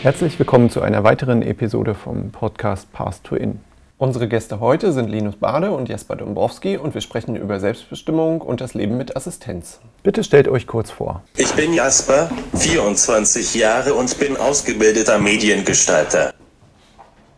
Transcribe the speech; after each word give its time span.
Herzlich 0.00 0.38
willkommen 0.38 0.70
zu 0.70 0.80
einer 0.80 1.02
weiteren 1.02 1.42
Episode 1.42 1.96
vom 1.96 2.30
Podcast 2.30 2.92
Path 2.92 3.24
to 3.24 3.34
In. 3.34 3.58
Unsere 3.98 4.28
Gäste 4.28 4.60
heute 4.60 4.92
sind 4.92 5.10
Linus 5.10 5.34
Bade 5.34 5.72
und 5.72 5.88
Jesper 5.88 6.14
Dombrowski 6.14 6.76
und 6.76 6.94
wir 6.94 7.00
sprechen 7.00 7.34
über 7.34 7.58
Selbstbestimmung 7.58 8.40
und 8.40 8.60
das 8.60 8.74
Leben 8.74 8.96
mit 8.96 9.16
Assistenz. 9.16 9.80
Bitte 10.04 10.22
stellt 10.22 10.46
euch 10.46 10.68
kurz 10.68 10.92
vor. 10.92 11.24
Ich 11.36 11.52
bin 11.54 11.74
Jasper, 11.74 12.30
24 12.54 13.56
Jahre 13.56 13.94
und 13.94 14.16
bin 14.20 14.36
ausgebildeter 14.36 15.18
Mediengestalter. 15.18 16.32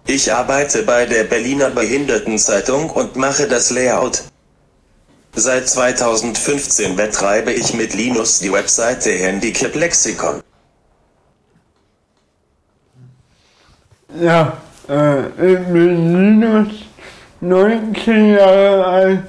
Ich 0.06 0.30
arbeite 0.30 0.82
bei 0.82 1.06
der 1.06 1.24
Berliner 1.24 1.70
Behindertenzeitung 1.70 2.90
und 2.90 3.16
mache 3.16 3.48
das 3.48 3.70
Layout. 3.70 4.24
Seit 5.34 5.66
2015 5.66 6.94
betreibe 6.94 7.52
ich 7.52 7.72
mit 7.72 7.94
Linus 7.94 8.40
die 8.40 8.52
Webseite 8.52 9.12
Handicap 9.12 9.74
Lexikon. 9.74 10.42
Ja, 14.18 14.54
äh, 14.88 15.26
ich 15.26 15.66
bin 15.66 16.40
Linus, 16.40 16.72
19 17.40 18.34
Jahre 18.34 18.84
alt, 18.84 19.20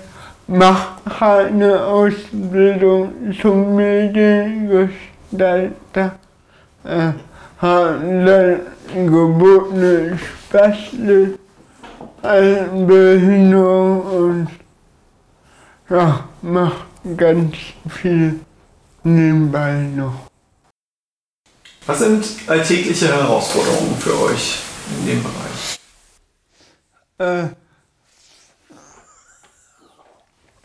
mache 0.47 1.39
eine 1.39 1.85
Ausbildung 1.85 3.31
zum 3.39 3.75
Mediengestalter, 3.75 6.15
äh, 6.83 7.11
habe 7.59 7.99
dann 8.25 8.61
gebotene 9.05 10.17
Spastik, 10.17 11.37
Behinderung 12.87 14.01
und 14.01 14.47
ja, 15.89 16.23
mache 16.41 16.85
ganz 17.17 17.55
viel 17.87 18.39
nebenbei 19.03 19.73
noch. 19.95 20.27
Was 21.85 21.99
sind 21.99 22.25
alltägliche 22.47 23.07
Herausforderungen 23.07 23.95
für 23.99 24.19
euch 24.23 24.70
in 24.89 25.05
dem 25.05 25.23
Bereich? 25.23 25.79
Äh, 27.19 27.47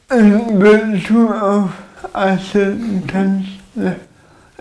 in 0.09 0.59
Bezug 0.59 1.31
auf 1.33 1.71
Assistenz 2.13 3.47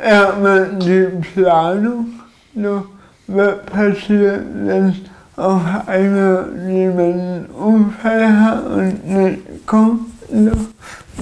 erstmal 0.02 0.76
die 0.80 1.08
Planung. 1.34 2.20
So, 2.56 2.86
was 3.28 3.66
passiert, 3.66 4.42
wenn 4.54 4.96
auf 5.36 5.62
einmal 5.88 6.50
jemand 6.68 7.00
einen 7.00 7.46
Unfall 7.48 8.42
hat 8.42 8.66
und 8.66 9.08
nicht 9.08 9.68
kommt? 9.68 10.12
So, 10.30 10.52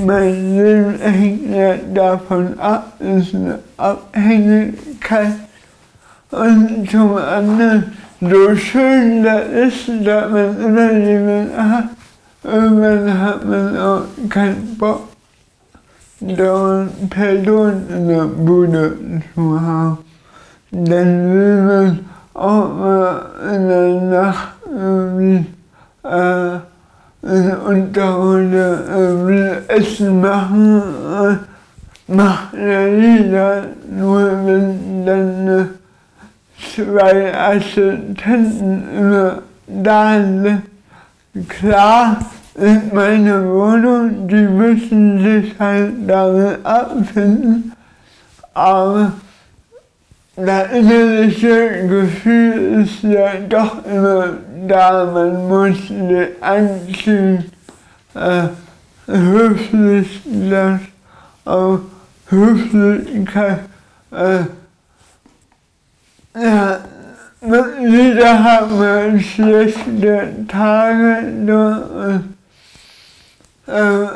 mein 0.05 0.57
Leben 0.57 0.99
hängt 0.99 1.55
ja 1.55 1.75
davon 1.93 2.57
ab, 2.59 2.93
ist 2.99 3.35
eine 3.35 3.59
Abhängigkeit. 3.77 5.33
Und 6.31 6.89
zum 6.89 7.17
anderen, 7.17 7.93
so 8.29 8.55
schön 8.55 9.23
das 9.23 9.47
ist, 9.49 9.89
dass 10.05 10.31
man 10.31 10.57
immer 10.59 10.91
jemanden 10.93 11.57
hat, 11.57 11.85
irgendwann 12.43 13.19
hat 13.19 13.45
man 13.45 13.77
auch 13.77 14.03
keinen 14.29 14.77
Bock, 14.77 15.07
dauernd 16.19 17.09
Personen 17.09 17.85
in 17.89 18.07
der 18.07 18.25
Bude 18.25 18.97
zu 19.33 19.61
haben. 19.61 19.97
Dann 20.71 21.33
will 21.33 21.61
man 21.61 21.99
auch 22.33 22.73
mal 22.73 23.25
in 23.53 23.67
der 23.67 24.01
Nacht 24.01 24.53
irgendwie 24.71 25.45
äh, 26.03 26.55
in 27.23 27.57
Unterhose 27.57 28.83
irgendwie 28.89 29.67
Essen 29.67 30.21
machen. 30.21 30.81
Äh, 31.21 32.11
macht 32.11 32.53
ja 32.53 32.87
jeder, 32.87 33.63
nur 33.89 34.23
wenn 34.45 35.05
dann 35.05 35.47
äh, 35.47 35.65
zwei 36.75 37.33
Assistenten 37.33 38.83
immer 38.97 39.41
da 39.67 40.15
sind. 40.15 40.63
Klar 41.47 42.25
ist 42.55 42.93
meine 42.93 43.43
Wohnung, 43.49 44.27
die 44.27 44.35
müssen 44.35 45.21
sich 45.23 45.59
halt 45.59 45.93
damit 46.07 46.65
abfinden, 46.65 47.71
aber 48.53 49.13
das 50.35 50.71
innerliche 50.71 51.87
Gefühl 51.87 52.83
ist 52.83 53.03
ja 53.03 53.33
doch 53.49 53.85
immer 53.85 54.37
da, 54.67 55.05
man 55.05 55.47
muss 55.47 55.87
sich 55.87 56.27
anziehen, 56.41 57.45
äh, 58.15 58.47
höflich, 59.07 60.21
das 60.25 60.79
auch 61.45 61.79
Höflichkeit, 62.29 63.59
äh, 64.11 64.43
ja, 66.35 66.79
jeder 67.81 68.43
hat 68.43 68.71
mal 68.71 69.19
schlechte 69.19 70.45
Tage, 70.47 71.23
nur, 71.23 72.23
äh, 73.67 74.07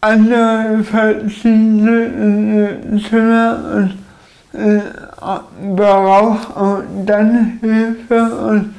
andere 0.00 0.84
sich 1.28 1.44
in 1.44 2.54
ihr 2.56 3.00
Zimmer 3.08 3.58
und 3.74 4.60
äh, 4.60 4.80
braucht 5.74 6.56
und 6.56 7.06
dann 7.06 7.58
Hilfe 7.60 8.34
und 8.36 8.74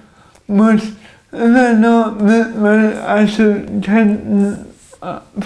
muss 0.47 0.81
immer 1.31 1.73
noch 1.73 2.19
mit 2.19 2.59
meinen 2.61 2.97
Assistenten 2.99 4.57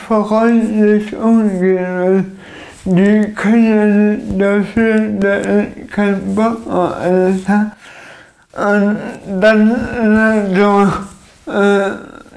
freundlich 0.07 1.15
umgehen. 1.15 2.37
Die 2.83 3.31
können 3.35 4.39
dafür, 4.39 5.07
dass 5.19 5.45
ich 5.45 5.91
keinen 5.91 6.33
Bock 6.33 6.65
auf 6.67 6.95
alles 6.95 7.47
habe. 7.47 7.71
Und 8.53 8.97
dann 9.39 9.71
äh, 9.71 10.55
so, 10.55 11.51
äh, 11.51 11.91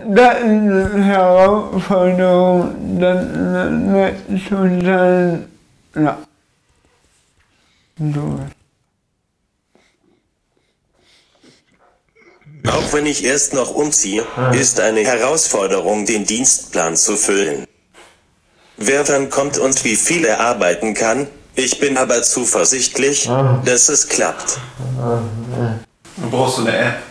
das 0.06 0.34
ist 0.34 0.44
eine 0.44 1.03
Herausforderung, 1.03 3.00
dann 3.00 3.93
nicht 3.93 4.49
zu 4.49 4.56
sein, 4.84 5.47
ja. 5.97 6.19
So. 7.99 8.41
Auch 12.70 12.93
wenn 12.93 13.06
ich 13.06 13.25
erst 13.25 13.55
noch 13.55 13.75
umziehe, 13.75 14.25
ist 14.52 14.81
eine 14.81 15.00
Herausforderung, 15.00 16.05
den 16.06 16.26
Dienstplan 16.26 16.97
zu 16.97 17.17
füllen. 17.17 17.67
Wer 18.76 19.05
dann 19.05 19.31
kommt 19.31 19.59
und 19.59 19.85
wie 19.85 19.97
viel 19.97 20.25
er 20.25 20.41
arbeiten 20.41 20.94
kann, 20.94 21.29
ich 21.55 21.79
bin 21.79 21.97
aber 21.97 22.23
zuversichtlich, 22.23 23.31
dass 23.65 23.88
es 23.88 24.09
klappt. 24.09 24.59
Du 26.17 26.31
brauchst 26.31 26.56
so 26.56 26.62
eine 26.62 26.76
App. 26.76 27.03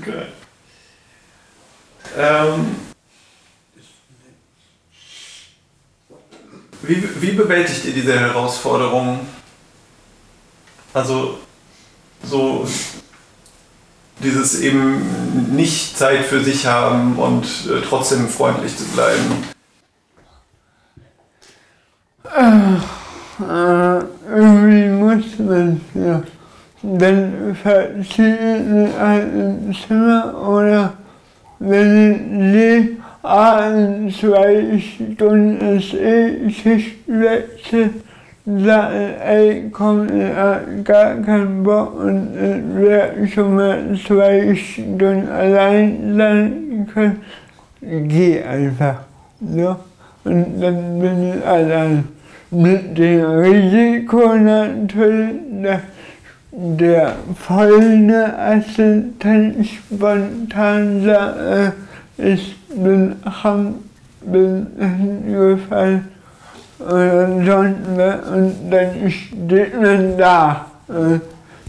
okay. 0.00 0.26
Ähm, 2.16 2.76
wie, 6.82 7.22
wie 7.22 7.32
bewältigt 7.32 7.84
ihr 7.84 7.92
diese 7.92 8.18
Herausforderung? 8.18 9.26
Also 10.92 11.38
so 12.22 12.66
dieses 14.24 14.60
eben 14.60 15.54
nicht 15.54 15.96
Zeit 15.96 16.24
für 16.24 16.42
sich 16.42 16.66
haben 16.66 17.16
und 17.16 17.44
äh, 17.44 17.80
trotzdem 17.88 18.28
freundlich 18.28 18.76
zu 18.76 18.84
bleiben. 18.86 19.54
Äh, 23.40 24.04
irgendwie 24.28 24.88
muss 24.88 25.38
man 25.38 25.80
ja. 25.94 26.22
Dann 26.82 27.56
verziehe 27.62 28.88
ich 28.88 28.98
halt 28.98 29.32
ins 29.32 29.86
Zimmer 29.86 30.48
oder 30.48 30.92
wenn 31.58 32.52
sehe, 32.52 32.88
ah, 33.22 33.70
in 33.70 34.12
zwei 34.12 34.82
Stunden 35.14 35.78
ist 35.78 35.94
eh 35.94 36.50
Schichtwechsel, 36.50 37.90
sage 38.46 39.16
ey, 39.24 39.70
komm, 39.72 40.06
ich 40.06 40.36
hab 40.36 40.84
gar 40.84 41.14
keinen 41.16 41.62
Bock 41.62 41.98
und 41.98 42.34
ich 42.34 42.82
werde 42.82 43.26
schon 43.26 43.54
mal 43.54 43.98
zwei 44.06 44.54
Stunden 44.54 45.28
allein 45.28 46.14
sein 46.16 46.88
können. 46.92 47.20
Geh 47.80 48.42
einfach. 48.42 49.00
So. 49.40 49.76
Und 50.24 50.60
dann 50.60 50.98
bin 51.00 51.34
ich 51.34 51.46
allein. 51.46 52.04
Mit 52.50 52.96
dem 52.96 53.24
Risiko 53.24 54.36
natürlich, 54.36 55.40
dass 55.62 55.80
der 56.52 57.14
folgende 57.34 58.38
Assistent 58.38 59.66
spontan 59.66 61.04
sagt, 61.04 61.72
ich 62.16 62.56
bin, 62.76 63.16
bin 64.24 64.66
hingefallen 64.78 66.13
oder 66.86 67.28
sonst 67.44 67.96
was 67.96 68.28
und 68.28 68.70
dann 68.70 69.10
steht 69.10 69.80
man 69.80 70.18
da. 70.18 70.66
Äh, 70.88 71.20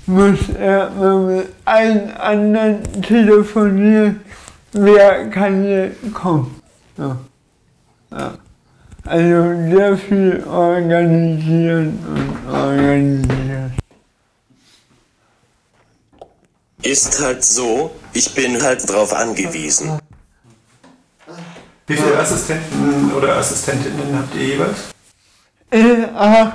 muss 0.07 0.49
erstmal 0.49 1.19
mit 1.19 1.47
allen 1.65 2.11
anderen 2.17 3.01
telefonieren, 3.01 4.21
wer 4.73 5.29
kann 5.29 5.65
jetzt 5.65 6.13
kommen. 6.13 6.61
So. 6.97 7.15
Ja. 8.11 8.33
Also 9.03 9.75
sehr 9.75 9.97
viel 9.97 10.43
organisieren 10.47 11.99
und 12.07 12.53
organisieren. 12.53 13.73
Ist 16.81 17.19
halt 17.21 17.43
so, 17.43 17.91
ich 18.13 18.33
bin 18.33 18.61
halt 18.61 18.87
drauf 18.89 19.13
angewiesen. 19.13 19.99
Wie 21.87 21.95
viele 21.95 22.17
Assistenten 22.17 23.11
oder 23.11 23.37
Assistentinnen 23.37 24.17
habt 24.17 24.33
ihr 24.35 24.43
jeweils? 24.43 24.94
Ach, 26.15 26.53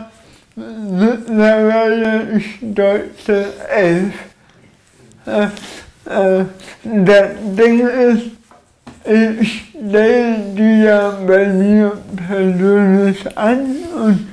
mittlerweile 0.56 2.22
ist 2.38 2.44
Deutsche 2.62 3.52
elf. 3.69 4.14
Äh, 5.26 5.44
äh, 6.06 6.44
das 6.84 7.31
Ding 7.55 7.87
ist, 7.87 8.31
ich 9.05 9.70
stelle 9.70 10.38
die 10.56 10.84
ja 10.84 11.19
bei 11.26 11.49
mir 11.49 11.93
persönlich 12.28 13.37
an 13.37 13.76
und 13.94 14.26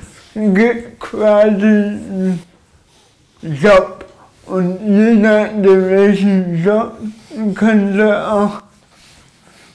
gebe 0.56 0.84
quasi 1.00 1.66
einen 1.66 2.42
Job. 3.42 4.06
Und 4.46 4.80
je 4.86 5.16
nachdem 5.16 5.90
welchen 5.90 6.64
Job 6.64 6.98
könnte 7.56 8.26
auch 8.32 8.62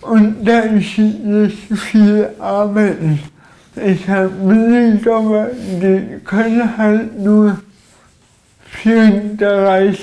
unterschiedlich 0.01 1.55
viel 1.69 2.31
arbeiten. 2.39 3.32
Ich 3.75 4.07
habe 4.09 4.29
Minijobber, 4.29 5.49
die 5.81 6.21
können 6.25 6.77
halt 6.77 7.19
nur 7.19 7.57
34 8.67 9.97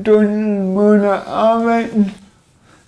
Stunden 0.00 0.56
im 0.56 0.74
Monat 0.74 1.26
arbeiten. 1.26 2.12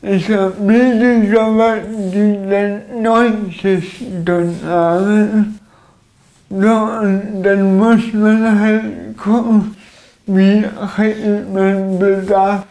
Ich 0.01 0.31
habe 0.31 0.55
Minijobber, 0.61 1.79
die 2.13 2.39
dann 2.49 3.03
90 3.03 3.97
Stunden 3.97 4.65
arbeiten. 4.65 5.59
So, 6.51 6.57
und 6.57 7.43
dann 7.43 7.77
muss 7.77 8.13
man 8.13 8.61
halt 8.61 9.19
gucken, 9.19 9.77
wie 10.27 10.65
kriegt 10.95 11.53
man 11.53 11.99
Bedarf 11.99 12.65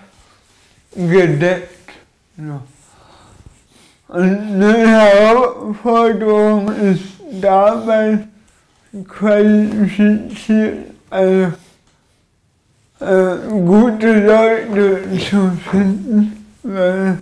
gedeckt. 0.96 1.92
So. 2.38 2.62
Und 4.08 4.40
eine 4.40 4.88
Herausforderung 4.88 6.72
ist 6.82 7.17
dabei, 7.32 8.28
qualifiziert, 9.08 10.78
also 11.10 11.54
äh, 13.00 13.38
gute 13.50 14.26
Leute 14.26 15.04
zu 15.20 15.52
finden, 15.70 16.46
weil 16.64 17.22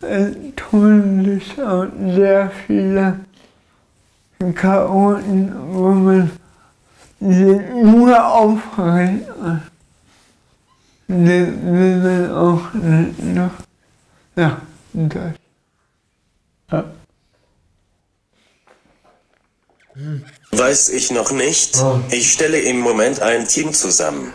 es 0.00 0.36
tun 0.56 1.24
sich 1.24 1.60
auch 1.62 1.86
sehr 2.14 2.50
viele 2.66 3.20
Chaoten, 4.54 5.52
wo 5.72 5.90
man 5.90 6.30
sich 7.20 7.60
nur 7.82 8.24
aufregt. 8.24 9.28
Das 11.08 11.18
will 11.18 11.96
man 11.96 12.30
auch 12.32 12.74
nicht 12.74 13.24
noch. 13.24 13.50
Ja, 14.36 14.60
das. 14.92 15.32
Ja. 16.70 16.84
Weiß 20.52 20.88
ich 20.90 21.10
noch 21.10 21.32
nicht. 21.32 21.76
Ich 22.10 22.32
stelle 22.32 22.60
im 22.60 22.80
Moment 22.80 23.20
ein 23.20 23.46
Team 23.46 23.72
zusammen. 23.72 24.32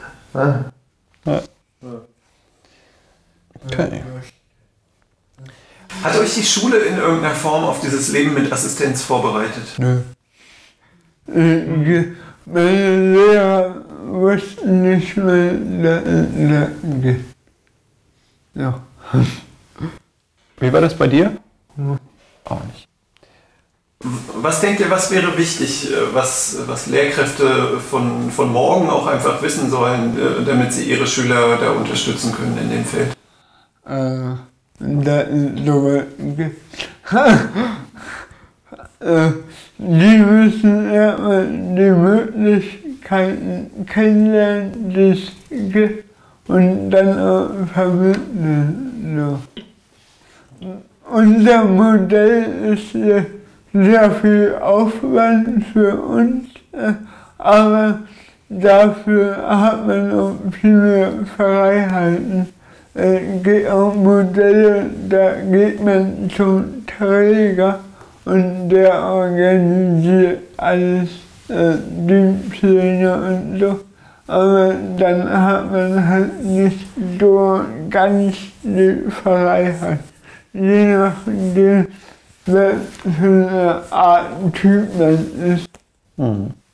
Okay. 3.65 4.03
Hat 6.03 6.17
euch 6.17 6.33
die 6.35 6.43
Schule 6.43 6.77
in 6.79 6.97
irgendeiner 6.97 7.35
Form 7.35 7.63
auf 7.63 7.79
dieses 7.81 8.09
Leben 8.11 8.33
mit 8.33 8.51
Assistenz 8.51 9.01
vorbereitet? 9.03 9.63
Nö. 9.77 10.01
Äh, 11.27 12.05
Meine 12.45 13.13
Lehrer 13.13 13.85
wussten 14.05 14.81
nicht 14.81 15.15
mehr, 15.15 15.53
dass 15.53 16.03
es 16.05 16.49
das 16.49 17.01
gibt. 17.01 17.25
Ja. 18.55 18.83
Wie 20.59 20.73
war 20.73 20.81
das 20.81 20.95
bei 20.97 21.07
dir? 21.07 21.37
Auch 22.45 22.63
nicht. 22.65 22.87
Was 24.41 24.59
denkt 24.59 24.81
ihr, 24.81 24.89
was 24.89 25.11
wäre 25.11 25.37
wichtig, 25.37 25.91
äh, 25.91 25.95
was, 26.13 26.57
was 26.67 26.87
Lehrkräfte 26.87 27.79
von, 27.89 28.29
von 28.31 28.51
morgen 28.51 28.89
auch 28.89 29.07
einfach 29.07 29.41
wissen 29.41 29.69
sollen, 29.69 30.17
äh, 30.17 30.43
damit 30.45 30.73
sie 30.73 30.83
ihre 30.83 31.07
Schüler 31.07 31.57
da 31.57 31.71
unterstützen 31.71 32.33
können 32.33 32.57
in 32.57 32.69
dem 32.69 32.83
Feld? 32.83 33.15
Äh, 33.87 34.33
äh, 38.99 39.31
die 39.77 40.17
müssen 40.17 40.91
erstmal 40.91 41.47
die 41.47 41.91
Möglichkeiten 41.91 43.85
kennenlernen, 43.85 45.17
und 46.47 46.89
dann 46.89 47.19
auch 47.19 47.49
verbinden. 47.73 49.39
Unser 51.09 51.63
Modell 51.65 52.73
ist 52.73 52.91
sehr, 52.91 53.25
sehr 53.73 54.11
viel 54.11 54.55
Aufwand 54.61 55.65
für 55.73 55.95
uns, 55.95 56.45
äh, 56.71 56.93
aber 57.37 57.99
dafür 58.49 59.37
hat 59.47 59.87
man 59.87 60.11
auch 60.11 60.35
viele 60.61 61.25
Freiheiten. 61.35 62.47
Es 62.93 63.21
gibt 63.41 63.69
auch 63.69 63.95
Modelle, 63.95 64.85
da 65.09 65.33
geht 65.51 65.83
man 65.83 66.29
zum 66.29 66.85
Träger 66.85 67.79
und 68.25 68.69
der 68.69 69.03
organisiert 69.03 70.39
alles, 70.57 71.09
äh, 71.49 71.75
Dienstpläne 72.07 73.13
und 73.15 73.59
so. 73.59 73.79
Aber 74.27 74.73
dann 74.97 75.29
hat 75.29 75.71
man 75.71 76.07
halt 76.07 76.45
nicht 76.45 76.87
so 77.19 77.61
ganz 77.89 78.35
die 78.61 79.09
Freiheit. 79.09 79.99
Je 80.53 80.95
nachdem, 80.95 81.87
eine 82.47 83.81
Art 83.89 84.27
Typ 84.53 84.97
man 84.97 85.55
ist. 85.55 85.69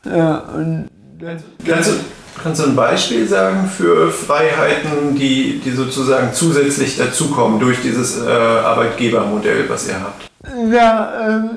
Ja, 0.05 0.37
und 0.55 0.89
das 1.19 1.41
Kannst 1.65 1.89
du, 1.91 1.93
kannst 2.41 2.61
du 2.61 2.67
ein 2.67 2.75
Beispiel 2.75 3.27
sagen 3.27 3.67
für 3.67 4.09
Freiheiten, 4.09 5.15
die, 5.15 5.61
die 5.63 5.71
sozusagen 5.71 6.33
zusätzlich 6.33 6.97
dazukommen 6.97 7.59
durch 7.59 7.81
dieses 7.81 8.25
äh, 8.25 8.29
Arbeitgebermodell, 8.29 9.69
was 9.69 9.87
ihr 9.87 9.99
habt? 9.99 10.29
Ja, 10.71 11.11
ähm, 11.27 11.49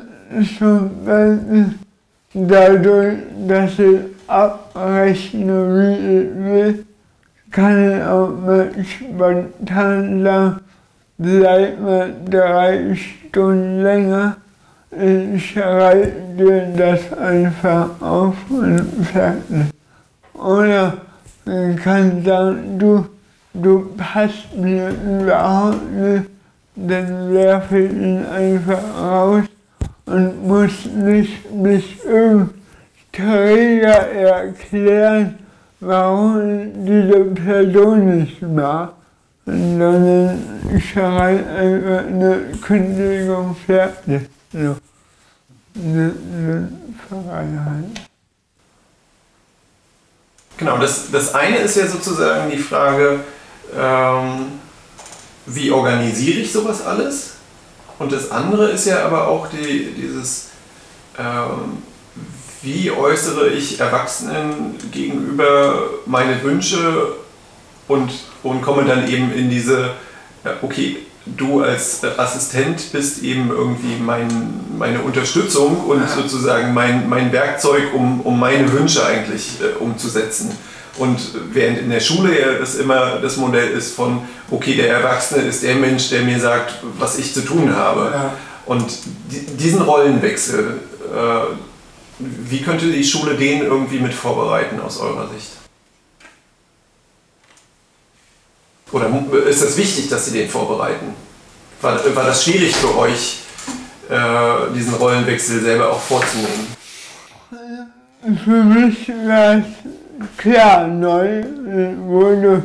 zum 0.59 1.05
Beispiel 1.05 1.75
dadurch, 2.35 3.19
dass 3.47 3.79
ich 3.79 4.01
abrechne, 4.27 5.69
wie 5.77 6.19
ich 6.19 6.45
will, 6.45 6.87
kann 7.51 7.91
ich 7.91 8.03
auch 8.03 8.29
mal 8.29 8.71
spontan 8.85 10.25
sagen, 10.25 10.61
bleib 11.23 11.81
mal 11.81 12.15
drei 12.29 12.95
Stunden 12.95 13.83
länger. 13.83 14.37
Ich 14.91 15.53
schreibe 15.53 16.13
dir 16.37 16.67
das 16.77 17.13
einfach 17.19 17.89
auf 18.01 18.35
und 18.51 19.07
fertig. 19.07 19.73
Oder 20.35 20.99
man 21.45 21.77
kann 21.77 22.25
sagen, 22.25 22.79
du, 22.79 23.07
du 23.55 23.91
passt 23.97 24.55
mir 24.55 24.91
überhaupt 24.91 25.91
nicht, 25.93 26.27
dann 26.77 27.33
werfe 27.33 27.79
ich 27.79 27.93
ihn 27.93 28.25
einfach 28.27 28.83
raus 29.01 29.45
und 30.07 30.47
muss 30.47 30.87
nicht 30.95 31.63
bis 31.63 31.85
irgendein 32.05 32.51
Träger 33.13 34.11
erklären, 34.11 35.35
warum 35.81 36.71
diese 36.85 37.25
Person 37.25 38.19
nicht 38.19 38.43
mag. 38.43 38.93
Und 39.45 39.81
dann 39.81 40.81
schreibe 40.81 41.49
einfach 41.49 42.07
eine 42.07 42.53
Kündigung 42.61 43.57
fertig. 43.67 44.29
So. 44.53 44.77
Eine, 45.75 46.15
eine 46.33 46.73
Freiheit. 47.09 48.09
Genau, 50.57 50.79
das, 50.79 51.11
das 51.11 51.35
eine 51.35 51.57
ist 51.59 51.77
ja 51.77 51.87
sozusagen 51.87 52.51
die 52.51 52.59
Frage, 52.59 53.21
ähm, 53.77 54.61
wie 55.47 55.71
organisiere 55.73 56.41
ich 56.41 56.53
sowas 56.53 56.85
alles? 56.85 57.33
Und 57.99 58.13
das 58.13 58.31
andere 58.31 58.71
ist 58.71 58.87
ja 58.87 59.05
aber 59.05 59.27
auch 59.27 59.49
die, 59.49 59.93
dieses, 59.97 60.51
ähm, 61.19 61.83
wie 62.63 62.91
äußere 62.91 63.49
ich 63.49 63.81
Erwachsenen 63.81 64.77
gegenüber 64.93 65.85
meine 66.07 66.43
Wünsche 66.43 67.17
und, 67.89 68.11
und 68.43 68.63
komme 68.63 68.85
dann 68.85 69.09
eben 69.09 69.33
in 69.33 69.51
diese, 69.51 69.91
ja, 70.45 70.53
okay, 70.63 70.99
du 71.25 71.63
als 71.63 72.01
Assistent 72.17 72.91
bist 72.93 73.23
eben 73.23 73.51
irgendwie 73.51 73.97
mein, 74.05 74.29
meine 74.77 75.01
Unterstützung 75.03 75.77
und 75.87 76.09
sozusagen 76.09 76.75
mein, 76.75 77.09
mein 77.09 77.31
Werkzeug, 77.31 77.95
um, 77.95 78.21
um 78.23 78.41
meine 78.41 78.73
Wünsche 78.73 79.07
eigentlich 79.07 79.61
äh, 79.61 79.79
umzusetzen. 79.79 80.51
Und 80.99 81.21
während 81.53 81.79
in 81.79 81.91
der 81.91 82.01
Schule 82.01 82.39
ja 82.39 82.53
das 82.59 82.75
immer 82.75 83.19
das 83.23 83.37
Modell 83.37 83.71
ist 83.71 83.95
von, 83.95 84.23
okay, 84.51 84.75
der 84.75 84.89
Erwachsene 84.89 85.43
ist 85.43 85.63
der 85.63 85.77
Mensch, 85.77 86.11
der 86.11 86.23
mir 86.23 86.39
sagt, 86.41 86.75
was 86.99 87.19
ich 87.19 87.33
zu 87.33 87.43
tun 87.43 87.75
habe. 87.75 88.11
Ja. 88.13 88.35
Und 88.67 88.85
di- 89.31 89.47
diesen 89.57 89.83
Rollenwechsel, 89.83 90.81
Äh, 91.13 91.57
wie 92.19 92.63
könnte 92.63 92.87
die 92.87 93.05
Schule 93.05 93.35
den 93.35 93.63
irgendwie 93.63 93.99
mit 93.99 94.15
vorbereiten 94.15 94.81
aus 94.81 94.99
eurer 94.99 95.29
Sicht? 95.29 95.51
Oder 98.93 99.09
ist 99.47 99.63
es 99.63 99.77
wichtig, 99.77 100.09
dass 100.09 100.27
sie 100.27 100.39
den 100.39 100.49
vorbereiten? 100.49 101.15
War, 101.81 101.99
war 102.15 102.27
das 102.27 102.45
schwierig 102.45 102.77
für 102.77 102.97
euch, 102.99 103.39
äh, 104.09 104.73
diesen 104.75 104.95
Rollenwechsel 104.95 105.61
selber 105.61 105.91
auch 105.91 106.01
vorzunehmen? 106.01 106.69
Für 108.45 108.63
mich 108.63 109.09
war 109.09 109.57
es 109.57 109.65
klar 110.37 110.87
neu, 110.87 111.43
wurde 112.07 112.63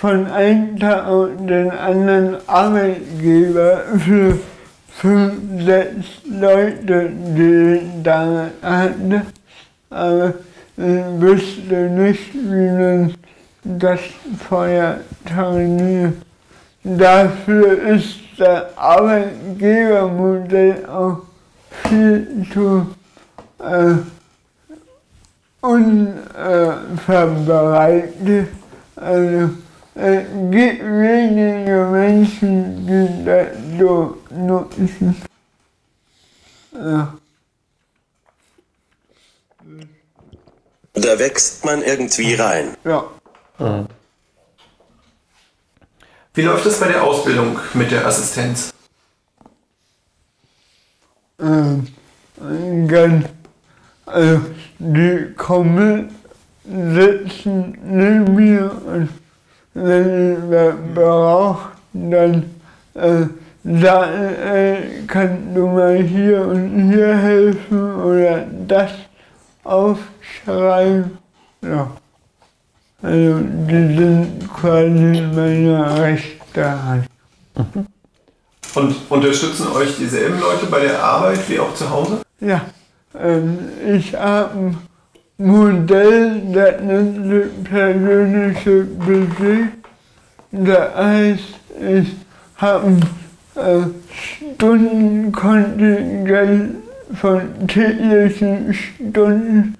von 0.00 0.26
einem 0.26 0.78
Tag 0.78 1.06
auf 1.06 1.28
den 1.40 1.70
anderen 1.70 2.36
Arbeitgeber 2.46 3.82
für 3.98 4.38
fünf, 4.88 5.64
sechs 5.64 6.06
Leute, 6.30 7.10
die 7.36 7.80
ich 7.82 8.02
damals 8.02 8.52
hatte, 8.62 9.22
aber 9.90 10.34
ich 10.76 11.20
wusste 11.20 11.74
nicht, 11.74 12.34
wie 12.34 12.70
man 12.70 13.14
das 13.64 14.00
Feuer 14.48 15.00
terminiert. 15.26 16.14
Dafür 16.82 17.82
ist 17.94 18.16
das 18.38 18.74
Arbeitgebermodell 18.76 20.86
auch 20.86 21.18
viel 21.88 22.46
zu 22.52 22.86
äh, 23.58 23.94
unverbreitet. 25.60 28.48
Also, 28.96 29.50
es 29.94 30.24
gibt 30.50 30.82
wenige 30.82 31.88
Menschen, 31.92 32.86
die 32.86 33.24
das 33.24 33.48
so 33.78 34.16
nutzen. 34.30 35.14
Ja. 36.72 37.14
Da 40.94 41.18
wächst 41.18 41.62
man 41.64 41.82
irgendwie 41.82 42.34
rein. 42.34 42.76
Ja. 42.84 43.04
Mhm. 43.60 43.86
Wie 46.32 46.42
läuft 46.42 46.64
es 46.64 46.80
bei 46.80 46.88
der 46.88 47.02
Ausbildung 47.02 47.58
mit 47.74 47.90
der 47.90 48.06
Assistenz? 48.06 48.72
Ähm, 51.38 51.86
ganz, 52.88 53.26
also 54.06 54.40
die 54.78 55.34
kommen, 55.36 56.14
sitzen 56.64 57.76
neben 57.84 58.34
mir 58.34 58.70
und 58.86 59.08
wenn 59.74 60.32
ich 60.32 60.50
was 60.50 60.74
brauche, 60.94 61.70
dann 61.92 62.50
äh, 62.94 63.26
sagen, 63.64 64.34
äh, 64.34 64.76
kannst 65.06 65.56
du 65.56 65.66
mal 65.66 65.96
hier 65.96 66.46
und 66.46 66.90
hier 66.92 67.16
helfen 67.16 67.94
oder 67.96 68.46
das 68.66 68.92
aufschreiben. 69.64 71.18
Ja. 71.62 71.90
Also 73.02 73.40
die 73.40 73.96
sind 73.96 74.52
quasi 74.52 75.22
meine 75.34 76.00
rechte 76.00 76.84
Hand. 76.84 77.06
Und 78.74 78.94
unterstützen 79.08 79.68
euch 79.74 79.96
dieselben 79.96 80.38
Leute 80.38 80.66
bei 80.66 80.80
der 80.80 81.02
Arbeit 81.02 81.48
wie 81.48 81.58
auch 81.58 81.72
zu 81.74 81.88
Hause? 81.88 82.20
Ja, 82.40 82.60
ähm, 83.18 83.58
ich 83.88 84.14
habe 84.14 84.58
ein 84.58 84.76
Modell, 85.38 86.42
das 86.52 86.82
nennt 86.82 87.30
sich 87.30 87.46
persönliche 87.64 88.82
Budget. 88.82 89.68
Das 90.52 90.94
heißt, 90.94 91.54
ich 91.80 92.14
habe 92.56 92.98
äh, 93.54 93.84
Stundenkontingent 94.56 96.74
von 97.14 97.40
täglichen 97.66 98.74
Stunden 98.74 99.74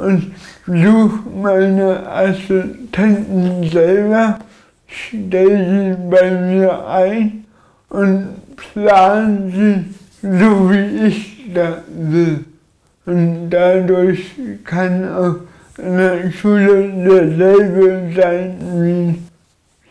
und 0.00 0.32
suche 0.66 1.20
meine 1.42 2.08
Assistenten 2.08 3.68
selber, 3.70 4.38
stelle 4.86 5.94
sie 5.96 6.10
bei 6.10 6.30
mir 6.30 6.86
ein 6.88 7.44
und 7.88 8.28
plane 8.56 9.52
sie 9.52 9.84
so, 10.22 10.70
wie 10.70 11.06
ich 11.06 11.52
das 11.54 11.78
will. 11.88 12.44
Und 13.06 13.50
dadurch 13.50 14.32
kann 14.64 15.08
auch 15.08 15.36
in 15.78 15.96
der 15.96 16.30
Schule 16.30 16.88
derselbe 17.04 18.12
sein 18.14 18.56
wie 18.74 19.22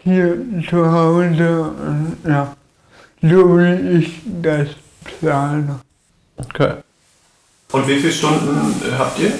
hier 0.04 0.38
zu 0.70 0.92
Hause. 0.92 1.62
Und, 1.62 2.18
ja, 2.26 2.56
so 3.22 3.58
wie 3.58 3.98
ich 3.98 4.22
das 4.42 4.68
plane. 5.04 5.80
Okay. 6.38 6.74
Und 7.72 7.88
wie 7.88 7.96
viele 7.96 8.14
Stunden 8.14 8.74
habt 8.98 9.20
ihr? 9.20 9.32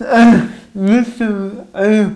Äh, 0.00 0.32
ihr, 0.74 1.06
also, 1.72 2.10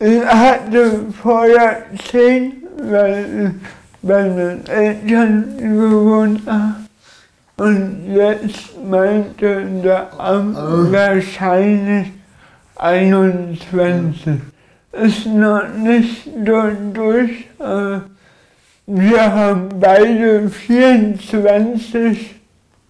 ich 0.00 0.24
hatte 0.26 1.06
vorher 1.22 1.84
zehn, 2.10 2.62
weil 2.76 3.24
ich 3.24 3.68
bei 4.02 4.28
meinen 4.28 4.66
Eltern 4.66 5.56
gewohnt 5.56 6.42
habe. 6.46 6.74
Und 7.56 8.14
jetzt 8.14 8.78
meinte 8.84 9.64
der 9.82 10.20
Amt 10.20 10.56
wahrscheinlich 10.92 12.12
21. 12.76 14.40
Ist 14.92 15.26
noch 15.26 15.68
nicht 15.74 16.24
so 16.24 16.70
durch, 16.92 17.48
aber 17.58 18.02
wir 18.86 19.32
haben 19.34 19.68
beide 19.80 20.50
24 20.50 22.36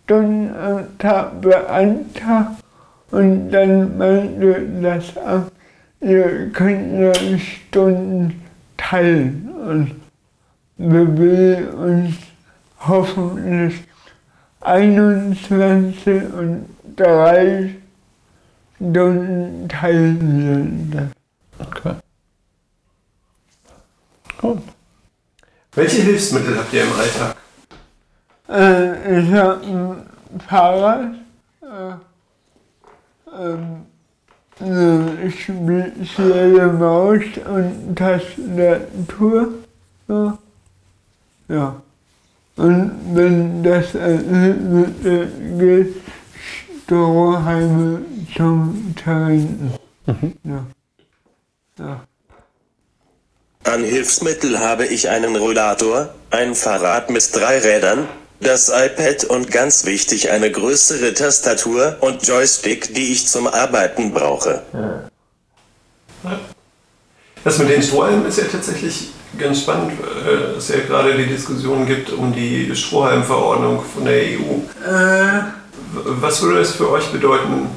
Stunden 0.05 0.55
am 0.57 0.99
Tag 0.99 1.40
beantragt 1.40 2.64
und 3.11 3.50
dann 3.50 3.97
meinte 3.99 4.67
das 4.83 5.17
Amt, 5.17 5.53
ihr 6.00 6.50
könnt 6.50 6.93
nur 6.93 7.15
Stunden 7.38 8.43
teilen 8.77 9.49
und 9.69 10.00
wir 10.77 11.19
will 11.19 11.69
uns 11.71 12.15
hoffentlich 12.81 13.83
21 14.61 16.23
und 16.35 16.67
3 16.97 17.75
Stunden 18.77 19.69
teilen 19.69 20.91
das. 20.93 21.67
Okay. 21.67 21.95
Gut. 24.41 24.62
Welche 25.73 26.03
Hilfsmittel 26.03 26.57
habt 26.57 26.73
ihr 26.73 26.83
im 26.85 26.93
Alltag? 26.93 27.37
Äh, 28.49 29.21
ich 29.21 29.33
habe 29.33 29.67
ein 29.67 30.41
Fahrrad, 30.49 31.15
äh, 31.62 31.95
ähm, 33.38 33.87
eine 34.61 35.30
spezielle 35.30 36.73
Maus 36.73 37.23
und 37.47 37.97
Tastatur. 37.97 39.49
So. 40.09 40.38
Ja. 41.49 41.83
Und 42.57 42.90
wenn 43.12 43.62
das 43.62 43.95
äh, 43.95 44.18
geht, 45.59 45.95
Strohhalme 46.85 48.02
zum 48.35 48.95
Verwenden. 49.02 49.75
Mhm. 50.07 50.33
Ja. 50.42 50.66
ja. 51.78 52.00
An 53.64 53.85
Hilfsmittel 53.85 54.59
habe 54.59 54.87
ich 54.87 55.09
einen 55.09 55.37
Rollator, 55.37 56.14
ein 56.30 56.54
Fahrrad 56.54 57.11
mit 57.11 57.35
drei 57.37 57.59
Rädern, 57.59 58.09
das 58.40 58.68
iPad 58.68 59.25
und 59.25 59.50
ganz 59.50 59.85
wichtig 59.85 60.30
eine 60.30 60.50
größere 60.50 61.14
Tastatur 61.14 61.97
und 62.00 62.26
Joystick, 62.26 62.95
die 62.95 63.12
ich 63.12 63.26
zum 63.26 63.47
Arbeiten 63.47 64.12
brauche. 64.12 64.62
Das 67.45 67.59
mit 67.59 67.71
den 67.71 67.83
Strohhalmen 67.83 68.26
ist 68.26 68.38
ja 68.38 68.45
tatsächlich 68.45 69.11
ganz 69.38 69.61
spannend, 69.61 69.92
weil 70.25 70.57
es 70.57 70.68
ja 70.68 70.80
gerade 70.87 71.16
die 71.16 71.26
Diskussion 71.26 71.87
gibt 71.87 72.11
um 72.11 72.33
die 72.33 72.75
Strohhalmverordnung 72.75 73.83
von 73.83 74.04
der 74.04 74.23
EU. 74.23 74.59
Äh, 74.87 75.42
Was 75.92 76.42
würde 76.42 76.61
das 76.61 76.73
für 76.73 76.90
euch 76.90 77.07
bedeuten? 77.07 77.68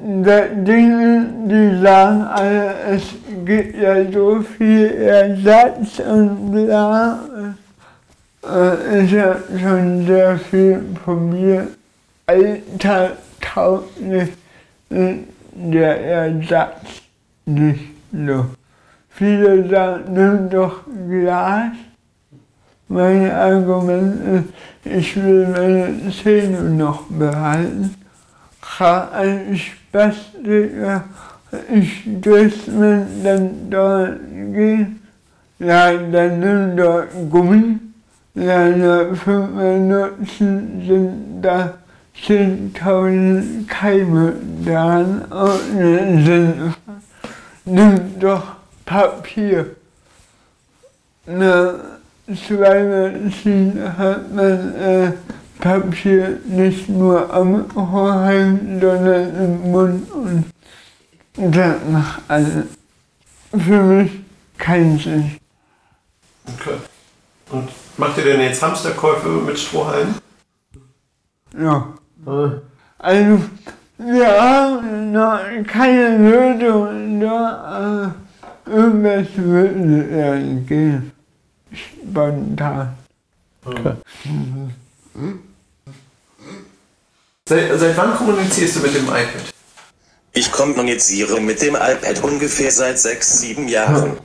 Dinge, 0.00 1.28
die 1.46 1.82
sagen 1.82 2.22
alle, 2.22 2.74
es 2.90 3.02
gibt 3.44 3.76
ja 3.76 4.10
so 4.12 4.44
viel 4.56 4.92
Ersatz 4.92 5.98
und 5.98 6.52
bla. 6.52 7.18
Äh, 8.48 9.04
ist 9.04 9.12
ja 9.12 9.36
schon 9.60 10.06
sehr 10.06 10.38
viel 10.38 10.82
von 11.04 11.30
mir 11.30 11.68
alltagtauglich 12.28 14.28
ist 14.90 15.18
der 15.54 16.04
Ersatz 16.04 17.02
nicht 17.46 17.80
so. 18.12 18.44
Viele 19.10 19.68
sagen, 19.68 20.12
nimm 20.12 20.50
doch 20.50 20.80
Glas. 21.08 21.72
Mein 22.88 23.30
Argument 23.30 24.46
ist, 24.84 24.84
ich 24.84 25.16
will 25.16 25.48
meine 25.48 26.10
Zähne 26.10 26.62
noch 26.62 27.02
behalten. 27.08 27.94
Kann 28.60 29.08
ein 29.12 29.56
Spastiker, 29.56 31.04
ich 31.72 32.02
dürfte 32.04 32.70
mir 32.70 33.06
dann 33.24 33.70
dort 33.70 34.20
gehen. 34.30 35.02
Ja, 35.58 35.92
dann 35.92 36.40
nimm 36.40 36.76
doch 36.76 37.04
Gummi. 37.30 37.87
Seiner 38.44 39.14
Firma 39.14 39.76
nutzen, 39.78 40.84
sind 40.86 41.42
da 41.42 41.74
10.000 42.26 43.66
Keime 43.66 44.34
dran 44.64 45.22
und 45.30 46.24
sind, 46.24 46.74
nimm 47.64 48.20
doch 48.20 48.42
Papier. 48.84 49.76
Na, 51.26 51.74
zweimal 52.26 53.30
ziehen 53.42 53.80
hat 53.96 54.32
man 54.34 54.74
äh, 54.74 55.12
Papier 55.60 56.38
nicht 56.46 56.88
nur 56.88 57.32
am 57.32 57.66
Ohrhang, 57.74 58.80
sondern 58.80 59.34
im 59.36 59.70
Mund 59.70 60.10
und 60.12 60.44
das 61.36 61.76
macht 61.90 62.22
also 62.28 62.62
für 63.52 63.82
mich 63.82 64.10
keinen 64.56 64.98
Sinn. 64.98 65.36
Okay. 66.46 66.78
Und 67.50 67.70
macht 67.96 68.18
ihr 68.18 68.24
denn 68.24 68.40
jetzt 68.40 68.62
Hamsterkäufe 68.62 69.28
mit 69.28 69.58
Strohhalmen? 69.58 70.14
Ja. 71.58 71.94
Also, 72.98 73.40
wir 73.96 74.42
haben 74.42 75.12
noch 75.12 75.40
keine 75.66 76.18
Lösung, 76.18 77.18
nur 77.18 78.14
äh, 78.66 78.70
irgendwas 78.70 79.26
würde 79.36 80.16
ja 80.16 80.36
gehen. 80.66 81.12
Spontan. 81.72 82.94
Okay. 83.64 83.94
Seit, 87.48 87.78
seit 87.78 87.96
wann 87.96 88.14
kommunizierst 88.14 88.76
du 88.76 88.80
mit 88.80 88.94
dem 88.94 89.04
iPad? 89.04 89.54
Ich 90.32 90.52
kommuniziere 90.52 91.40
mit 91.40 91.60
dem 91.62 91.74
iPad 91.74 92.22
ungefähr 92.22 92.70
seit 92.70 92.98
sechs, 92.98 93.40
sieben 93.40 93.68
Jahren. 93.68 94.18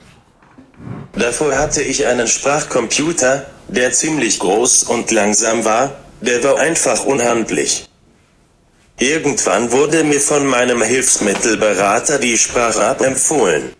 Davor 1.13 1.55
hatte 1.57 1.83
ich 1.83 2.07
einen 2.07 2.27
Sprachcomputer, 2.27 3.45
der 3.67 3.93
ziemlich 3.93 4.39
groß 4.39 4.83
und 4.83 5.11
langsam 5.11 5.63
war, 5.63 5.95
der 6.21 6.43
war 6.43 6.57
einfach 6.57 7.05
unhandlich. 7.05 7.87
Irgendwann 8.97 9.71
wurde 9.71 10.03
mir 10.03 10.21
von 10.21 10.45
meinem 10.45 10.81
Hilfsmittelberater 10.81 12.17
die 12.17 12.37
Sprache 12.37 13.03
empfohlen. 13.05 13.73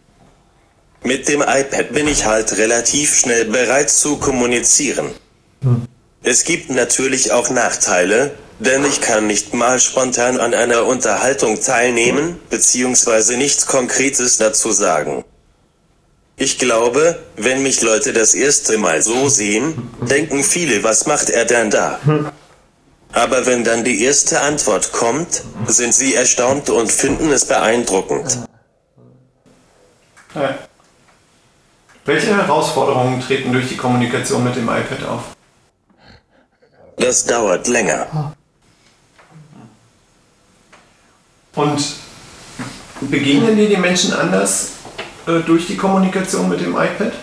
Mit 1.04 1.28
dem 1.28 1.42
iPad 1.42 1.92
bin 1.92 2.08
ich 2.08 2.26
halt 2.26 2.58
relativ 2.58 3.20
schnell 3.20 3.46
bereit 3.46 3.90
zu 3.90 4.18
kommunizieren. 4.18 5.10
Es 6.24 6.44
gibt 6.44 6.70
natürlich 6.70 7.32
auch 7.32 7.50
Nachteile, 7.50 8.32
denn 8.60 8.86
ich 8.86 9.02
kann 9.02 9.28
nicht 9.28 9.54
mal 9.54 9.80
spontan 9.80 10.40
an 10.40 10.54
einer 10.54 10.86
Unterhaltung 10.86 11.62
teilnehmen, 11.62 12.40
beziehungsweise 12.50 13.38
nichts 13.38 13.66
Konkretes 13.66 14.38
dazu 14.38 14.72
sagen. 14.72 15.26
Ich 16.44 16.60
glaube, 16.60 17.20
wenn 17.38 17.64
mich 17.64 17.82
Leute 17.82 18.12
das 18.12 18.34
erste 18.34 18.78
Mal 18.78 19.02
so 19.02 19.30
sehen, 19.30 19.90
denken 20.02 20.44
viele, 20.44 20.84
was 20.84 21.06
macht 21.06 21.30
er 21.30 21.46
denn 21.46 21.70
da? 21.70 22.02
Aber 23.14 23.46
wenn 23.46 23.64
dann 23.64 23.86
die 23.86 24.04
erste 24.04 24.42
Antwort 24.42 24.92
kommt, 24.92 25.42
sind 25.68 25.96
sie 25.96 26.16
erstaunt 26.16 26.70
und 26.70 26.92
finden 26.92 27.32
es 27.32 27.46
beeindruckend. 27.46 28.40
Ja. 30.36 30.58
Welche 32.04 32.36
Herausforderungen 32.36 33.22
treten 33.22 33.54
durch 33.54 33.70
die 33.70 33.78
Kommunikation 33.78 34.44
mit 34.44 34.58
dem 34.58 34.68
iPad 34.68 35.02
auf? 35.06 35.22
Das 36.98 37.24
dauert 37.24 37.70
länger. 37.70 38.36
Und 41.56 41.96
begegnen 43.00 43.56
dir 43.56 43.70
die 43.70 43.78
Menschen 43.78 44.14
anders 44.14 44.73
äh, 45.28 45.40
durch 45.42 45.68
die 45.68 45.78
Kommunikation 45.78 46.50
mit 46.50 46.62
dem 46.62 46.72
iPad? 46.72 47.14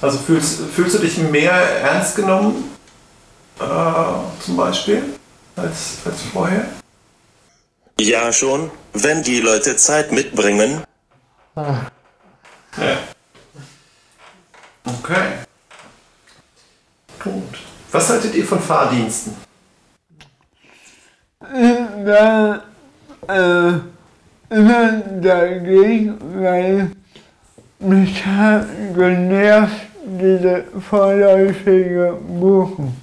Also 0.00 0.18
fühlst, 0.18 0.60
fühlst 0.74 0.96
du 0.96 0.98
dich 0.98 1.18
mehr 1.18 1.52
ernst 1.52 2.16
genommen, 2.16 2.70
äh, 3.60 3.64
zum 4.44 4.56
Beispiel, 4.56 5.02
als, 5.56 5.98
als 6.04 6.22
vorher? 6.32 6.66
Ja 8.00 8.32
schon, 8.32 8.70
wenn 8.94 9.22
die 9.22 9.40
Leute 9.40 9.76
Zeit 9.76 10.10
mitbringen. 10.10 10.82
Ja. 11.54 12.98
Okay. 14.84 15.26
Gut. 17.22 17.58
Was 17.92 18.08
haltet 18.08 18.34
ihr 18.34 18.44
von 18.44 18.60
Fahrdiensten? 18.60 19.36
War 21.38 22.62
äh, 23.28 23.78
immer 24.52 25.02
dagegen, 25.20 26.14
weil 26.34 26.90
mich 27.80 28.24
hat 28.26 28.66
genervt 28.94 29.86
diese 30.04 30.64
vorläufige 30.80 32.16
Buchung. 32.28 32.94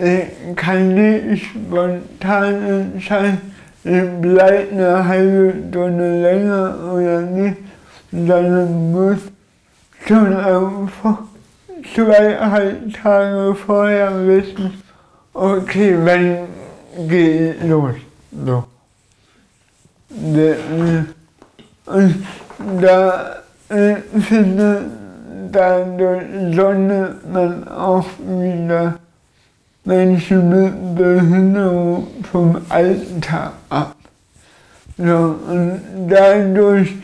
Ich 0.00 0.56
kann 0.56 0.94
nicht 0.94 1.46
spontan 1.46 2.92
entscheiden, 2.94 3.40
ich 3.84 4.20
bleibe 4.20 4.68
eine 4.72 5.08
halbe 5.08 5.54
Stunde 5.68 6.22
länger 6.22 6.92
oder 6.94 7.20
nicht, 7.22 7.56
sondern 8.12 8.92
muss 8.92 9.18
schon 10.06 10.88
zweieinhalb 11.94 12.92
Tage 12.94 13.54
vorher 13.54 14.26
wissen, 14.26 14.82
okay, 15.34 15.96
wann 16.04 16.38
geht 17.08 17.62
los. 17.64 17.94
So. 18.44 18.64
Und 20.10 21.14
da 22.80 23.38
ich 23.70 24.24
finde, 24.24 24.80
dadurch 25.52 26.22
sollte 26.54 27.16
man 27.30 27.68
auch 27.68 28.06
wieder 28.18 28.98
Menschen 29.84 30.48
mit 30.48 30.96
Behinderung 30.96 32.06
vom 32.32 32.56
Alltag 32.70 33.52
ab. 33.68 33.94
So, 34.96 35.36
und 35.48 35.82
dadurch 36.08 36.94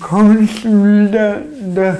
kommst 0.00 0.64
du 0.64 0.84
wieder, 0.84 1.36
dass 1.74 1.98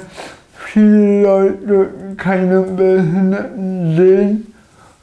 viele 0.55 1.23
Leute 1.23 1.91
keine 2.17 2.63
Behinderten 2.63 3.97
sehen 3.97 4.55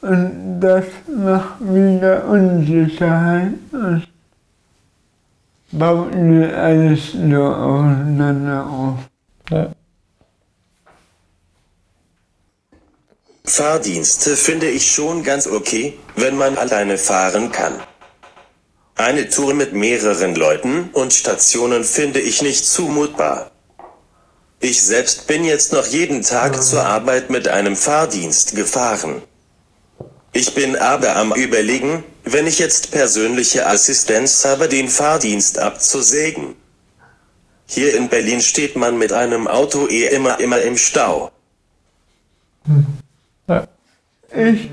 und 0.02 0.60
das 0.60 0.84
macht 1.16 1.60
wieder 1.60 2.28
Unsicherheit 2.28 3.54
und 5.72 5.78
baut 5.78 6.14
mir 6.14 6.56
alles 6.56 7.14
nur 7.14 7.56
aufeinander 7.56 8.66
auf. 8.66 8.98
Ja. 9.50 9.72
Fahrdienste 13.44 14.36
finde 14.36 14.68
ich 14.68 14.90
schon 14.90 15.22
ganz 15.24 15.46
okay, 15.46 15.98
wenn 16.16 16.36
man 16.36 16.56
alleine 16.56 16.96
fahren 16.96 17.50
kann. 17.50 17.74
Eine 18.94 19.28
Tour 19.28 19.54
mit 19.54 19.72
mehreren 19.72 20.34
Leuten 20.34 20.90
und 20.92 21.12
Stationen 21.12 21.82
finde 21.82 22.20
ich 22.20 22.42
nicht 22.42 22.64
zumutbar. 22.64 23.50
Ich 24.60 24.80
selbst 24.82 25.26
bin 25.26 25.44
jetzt 25.44 25.72
noch 25.72 25.86
jeden 25.86 26.22
Tag 26.22 26.62
zur 26.62 26.84
Arbeit 26.84 27.28
mit 27.30 27.48
einem 27.48 27.74
Fahrdienst 27.74 28.54
gefahren. 28.54 29.22
Ich 30.34 30.54
bin 30.54 30.76
aber 30.76 31.16
am 31.16 31.32
Überlegen, 31.34 32.04
wenn 32.24 32.46
ich 32.46 32.58
jetzt 32.58 32.90
persönliche 32.90 33.66
Assistenz 33.66 34.44
habe, 34.46 34.66
den 34.68 34.88
Fahrdienst 34.88 35.58
abzusägen. 35.58 36.54
Hier 37.66 37.96
in 37.96 38.08
Berlin 38.08 38.40
steht 38.40 38.74
man 38.74 38.96
mit 38.96 39.12
einem 39.12 39.46
Auto 39.46 39.88
eh 39.88 40.06
immer 40.06 40.40
immer 40.40 40.60
im 40.62 40.76
Stau. 40.78 41.30
Ja. 43.46 43.66
Ich, 44.34 44.70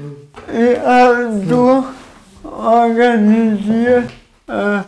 ich 0.47 0.79
habe 0.79 1.43
so 1.49 1.85
organisiert, 2.43 4.09
äh, 4.47 4.79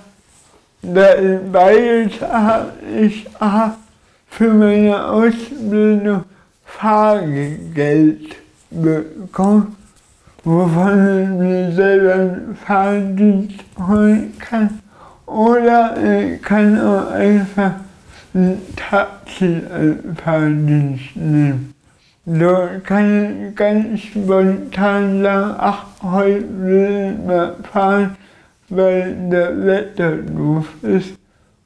ich 0.82 1.52
beides. 1.52 2.14
Ich 2.98 3.28
für 4.30 4.54
meine 4.54 5.06
Ausbildung 5.06 6.24
Fahrgeld 6.66 8.36
bekommen, 8.70 9.76
wovon 10.44 11.24
ich 11.24 11.30
mir 11.30 11.72
selber 11.72 12.38
Fahrdienst 12.66 13.60
holen 13.88 14.34
kann. 14.40 14.80
Oder 15.26 15.96
ich 15.98 16.42
kann 16.42 16.80
auch 16.80 17.12
einfach 17.12 17.74
ein 18.34 18.62
Taxi 18.76 19.62
als 19.72 19.98
Fahrdienst 20.24 21.16
nehmen. 21.16 21.74
So 22.26 22.70
kann 22.84 23.48
ich 23.50 23.56
ganz 23.56 24.00
spontan 24.02 25.24
sagen, 25.24 25.56
ach, 25.58 25.86
heute 26.04 26.46
will 26.64 27.16
ich 27.18 27.26
mal 27.26 27.56
fahren, 27.72 28.16
weil 28.70 29.30
der 29.30 29.66
Wetter 29.66 30.18
doof 30.18 30.68
ist 30.84 31.16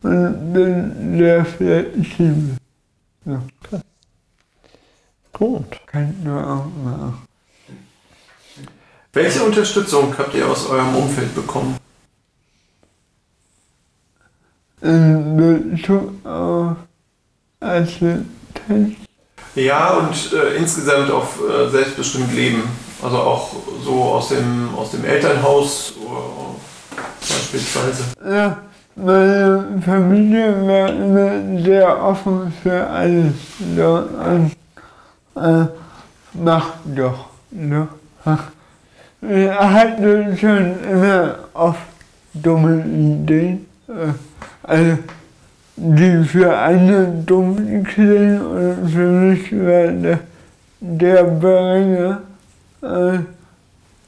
und 0.01 0.53
bin 0.53 1.17
sehr 1.17 1.43
flexibel. 1.43 2.55
So, 3.25 3.39
Gut. 5.33 5.81
kann 5.87 6.15
nur 6.23 6.39
auch 6.39 6.67
machen. 6.83 7.24
Welche 9.15 9.41
Unterstützung 9.43 10.13
habt 10.17 10.35
ihr 10.35 10.45
aus 10.45 10.67
eurem 10.69 10.93
Umfeld 10.93 11.33
bekommen? 11.33 11.77
Assistenz, 17.61 18.25
Ja, 19.55 19.91
und 19.91 20.33
äh, 20.33 20.57
insgesamt 20.57 21.09
auf 21.11 21.39
äh, 21.39 21.69
selbstbestimmt 21.69 22.33
leben. 22.35 22.63
Also 23.01 23.17
auch 23.17 23.55
so 23.85 24.03
aus 24.03 24.27
dem, 24.27 24.75
aus 24.75 24.91
dem 24.91 25.05
Elternhaus 25.05 25.93
äh, 25.93 26.97
beispielsweise. 27.21 28.03
Ja, 28.29 28.57
meine 28.97 29.81
Familie 29.85 30.67
war 30.67 30.89
immer 30.89 31.63
sehr 31.63 32.03
offen 32.03 32.53
für 32.61 32.85
alles. 32.85 33.33
So, 33.77 34.09
und, 34.25 34.51
äh, 35.41 35.67
mach 36.33 36.67
doch. 36.83 37.27
Ne? 37.51 37.87
Wir 39.27 39.57
hatten 39.57 40.37
schon 40.37 40.75
immer 40.91 41.35
oft 41.53 41.79
dumme 42.33 42.83
Ideen. 42.85 43.65
Äh, 43.87 44.13
also, 44.63 44.97
die 45.77 46.23
für 46.23 46.57
andere 46.57 47.07
dumm 47.25 47.83
klingen 47.83 48.41
und 48.41 48.89
für 48.89 49.07
mich 49.07 49.51
war 49.51 49.87
der, 49.87 50.19
der 50.79 51.23
Bringer. 51.23 52.21
Äh, 52.81 53.15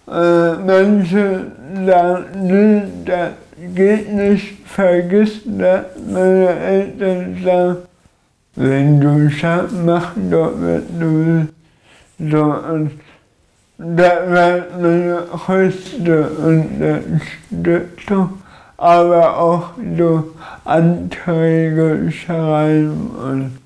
äh, 0.09 0.55
manche 0.65 1.51
sagen, 1.85 3.03
das 3.05 3.31
geht 3.75 4.13
nicht, 4.13 4.65
vergiss 4.65 5.41
das. 5.45 5.85
Meine 6.09 6.47
Eltern 6.47 7.37
sagen, 7.43 7.77
wenn 8.55 9.01
du 9.01 9.29
schaffst, 9.29 9.75
mach 9.85 10.13
doch, 10.15 10.53
was 10.55 10.81
du 10.99 11.25
willst. 11.25 11.53
So, 12.31 12.43
und 12.43 12.91
das 13.77 14.29
war 14.29 14.65
meine 14.79 15.23
größte 15.31 16.29
Unterstützung 16.29 18.41
aber 18.77 19.39
auch 19.39 19.71
so 19.97 20.35
Anträge 20.63 22.11
schreiben 22.11 23.09
und 23.09 23.57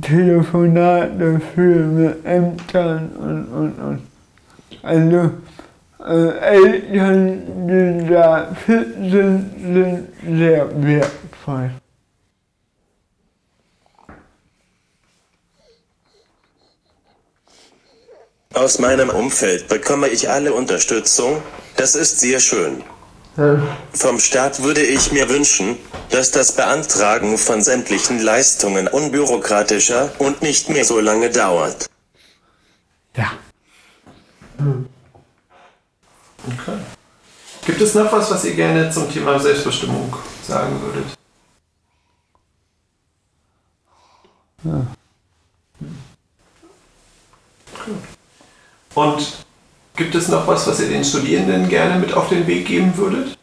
Telefonate 0.00 1.40
führen 1.40 2.04
mit 2.04 2.24
Ämtern 2.24 3.10
und, 3.18 3.44
und, 3.46 3.78
und. 3.78 4.00
Also 4.82 5.30
äh, 6.06 6.38
Eltern, 6.38 7.66
die 7.66 8.06
da 8.08 8.48
fit 8.54 8.94
sind, 9.10 9.50
sind 9.72 10.38
sehr 10.38 10.68
wertvoll. 10.82 11.70
Aus 18.56 18.78
meinem 18.78 19.10
Umfeld 19.10 19.68
bekomme 19.68 20.08
ich 20.08 20.30
alle 20.30 20.54
Unterstützung, 20.54 21.42
das 21.76 21.94
ist 21.94 22.20
sehr 22.20 22.40
schön. 22.40 22.82
Vom 23.92 24.18
Staat 24.18 24.62
würde 24.62 24.80
ich 24.80 25.12
mir 25.12 25.28
wünschen, 25.28 25.76
dass 26.08 26.30
das 26.30 26.52
Beantragen 26.52 27.36
von 27.36 27.60
sämtlichen 27.60 28.18
Leistungen 28.18 28.88
unbürokratischer 28.88 30.10
und 30.18 30.40
nicht 30.40 30.70
mehr 30.70 30.86
so 30.86 31.00
lange 31.00 31.28
dauert. 31.28 31.90
Ja. 33.14 33.32
Okay. 36.46 36.78
Gibt 37.66 37.82
es 37.82 37.94
noch 37.94 38.10
was, 38.10 38.30
was 38.30 38.42
ihr 38.46 38.54
gerne 38.54 38.90
zum 38.90 39.12
Thema 39.12 39.38
Selbstbestimmung 39.38 40.16
sagen 40.48 40.80
würdet? 40.80 41.04
Ja. 44.64 44.86
Und 48.96 49.46
Gibt 49.96 50.14
es 50.14 50.28
noch 50.28 50.46
was, 50.46 50.66
was 50.66 50.78
ihr 50.80 50.88
den 50.88 51.02
Studierenden 51.02 51.68
gerne 51.70 51.98
mit 51.98 52.12
auf 52.12 52.28
den 52.28 52.46
Weg 52.46 52.66
geben 52.66 52.92
würdet? 52.96 53.38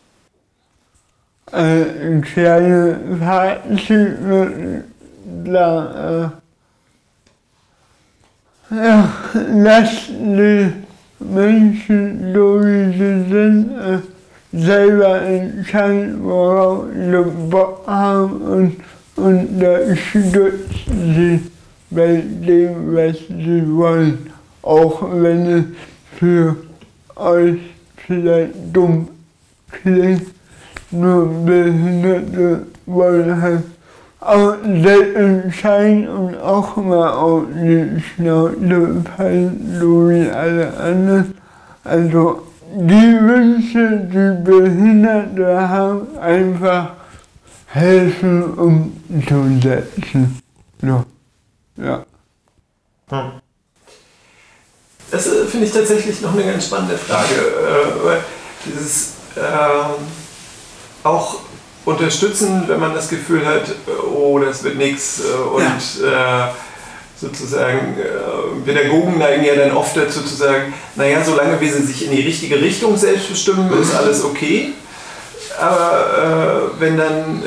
Äh, 1.51 2.21
kleine 2.21 2.99
Fazit 3.19 4.17
da, 5.45 6.31
äh, 8.71 8.75
ja, 8.75 9.09
lasst 9.33 10.09
die 10.09 10.71
Menschen, 11.19 12.33
so 12.33 12.61
wie 12.61 12.97
sie 12.97 13.29
sind, 13.31 13.71
äh, 13.79 13.99
selber 14.51 15.21
entscheiden, 15.21 16.23
worauf 16.23 16.85
sie 16.93 17.23
Bock 17.49 17.87
haben 17.87 18.41
und, 18.41 18.77
stützen 19.97 21.13
sie 21.15 21.41
bei 21.89 22.21
dem, 22.23 22.95
was 22.95 23.17
sie 23.27 23.63
wollen. 23.75 24.32
Auch 24.63 25.03
wenn 25.11 25.45
es 25.45 25.65
für 26.17 26.55
euch 27.15 27.59
vielleicht 27.95 28.53
dumm 28.71 29.07
klingt, 29.71 30.27
nur 30.91 31.27
Behinderte 31.45 32.65
wollen 32.85 33.41
halt 33.41 33.63
auch 34.19 34.55
selbst 34.63 35.15
entscheiden 35.15 36.07
und 36.07 36.37
auch 36.37 36.77
mal 36.77 37.11
auf 37.11 37.43
die 37.53 38.01
Schnauze 38.01 39.03
fallen, 39.15 39.77
so 39.79 40.09
wie 40.09 40.29
alle 40.29 40.73
anderen. 40.77 41.33
Also 41.83 42.43
die 42.75 43.19
Wünsche, 43.19 44.07
die 44.11 44.43
Behinderte 44.43 45.69
haben, 45.69 46.17
einfach 46.19 46.93
helfen 47.67 48.43
umzusetzen. 48.53 50.39
So. 50.81 51.03
Ja. 51.77 52.05
Hm. 53.09 53.31
Das 55.13 55.27
äh, 55.27 55.45
finde 55.45 55.67
ich 55.67 55.71
tatsächlich 55.71 56.19
noch 56.21 56.33
eine 56.33 56.43
ganz 56.43 56.65
spannende 56.65 56.97
Frage. 56.97 57.35
Äh, 57.35 58.17
dieses 58.65 59.13
äh, 59.35 61.07
auch 61.07 61.39
unterstützen, 61.85 62.63
wenn 62.67 62.79
man 62.79 62.95
das 62.95 63.09
Gefühl 63.09 63.45
hat, 63.45 63.63
oh, 64.11 64.39
das 64.39 64.63
wird 64.63 64.77
nichts 64.77 65.21
äh, 65.21 65.55
und 65.55 65.63
ja. 66.01 66.47
Äh, 66.47 66.51
sozusagen 67.21 67.95
äh, 67.99 68.65
Pädagogen 68.65 69.19
neigen 69.19 69.45
ja 69.45 69.55
dann 69.55 69.71
oft 69.77 69.95
dazu 69.95 70.23
zu 70.23 70.35
sagen, 70.35 70.73
naja, 70.95 71.23
solange 71.23 71.61
wir 71.61 71.71
sie 71.71 71.83
sich 71.83 72.05
in 72.05 72.11
die 72.11 72.21
richtige 72.21 72.59
Richtung 72.59 72.97
selbst 72.97 73.29
bestimmen, 73.29 73.71
ist 73.79 73.93
alles 73.93 74.23
okay. 74.23 74.73
Aber 75.59 76.71
wenn 76.79 76.97
dann 76.97 77.43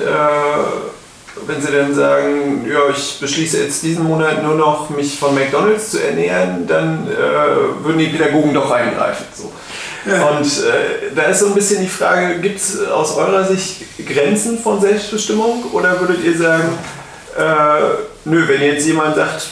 wenn 1.46 1.60
sie 1.60 1.72
dann 1.72 1.94
sagen, 1.94 2.66
ja, 2.68 2.88
ich 2.90 3.18
beschließe 3.20 3.62
jetzt 3.62 3.82
diesen 3.82 4.04
Monat 4.04 4.42
nur 4.42 4.54
noch, 4.54 4.90
mich 4.90 5.18
von 5.18 5.34
McDonalds 5.34 5.90
zu 5.90 6.02
ernähren, 6.02 6.66
dann 6.66 7.06
äh, 7.06 7.84
würden 7.84 7.98
die 7.98 8.06
Pädagogen 8.06 8.54
doch 8.54 8.70
eingreifen. 8.70 9.26
So. 9.34 9.52
Ja. 10.10 10.28
Und 10.28 10.46
äh, 10.46 11.14
da 11.14 11.22
ist 11.22 11.40
so 11.40 11.46
ein 11.46 11.54
bisschen 11.54 11.82
die 11.82 11.88
Frage, 11.88 12.40
gibt 12.40 12.58
es 12.58 12.86
aus 12.86 13.16
eurer 13.16 13.44
Sicht 13.44 13.84
Grenzen 14.06 14.58
von 14.58 14.80
Selbstbestimmung 14.80 15.64
oder 15.72 16.00
würdet 16.00 16.24
ihr 16.24 16.36
sagen, 16.36 16.78
äh, 17.36 17.42
nö, 18.24 18.48
wenn 18.48 18.62
jetzt 18.62 18.86
jemand 18.86 19.16
sagt, 19.16 19.48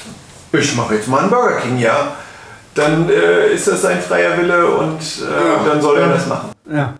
ich 0.52 0.76
mache 0.76 0.94
jetzt 0.94 1.08
mal 1.08 1.20
einen 1.20 1.30
Burger 1.30 1.56
King, 1.56 1.78
ja, 1.78 2.16
dann 2.74 3.08
äh, 3.10 3.52
ist 3.52 3.68
das 3.68 3.82
sein 3.82 4.00
freier 4.00 4.38
Wille 4.38 4.66
und 4.66 5.00
äh, 5.00 5.24
ja. 5.24 5.64
dann 5.68 5.82
soll 5.82 5.98
er 5.98 6.08
das 6.08 6.26
machen. 6.26 6.50
Ja, 6.70 6.94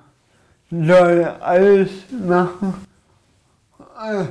soll 0.71 1.33
alles 1.41 1.91
machen 2.11 2.75
äh, 4.05 4.25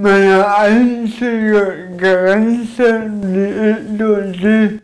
meine 0.00 0.56
einzige 0.56 1.90
Grenze, 1.98 3.10
die 3.22 3.70
ist 3.70 3.98
nur 3.98 4.22
die, 4.22 4.80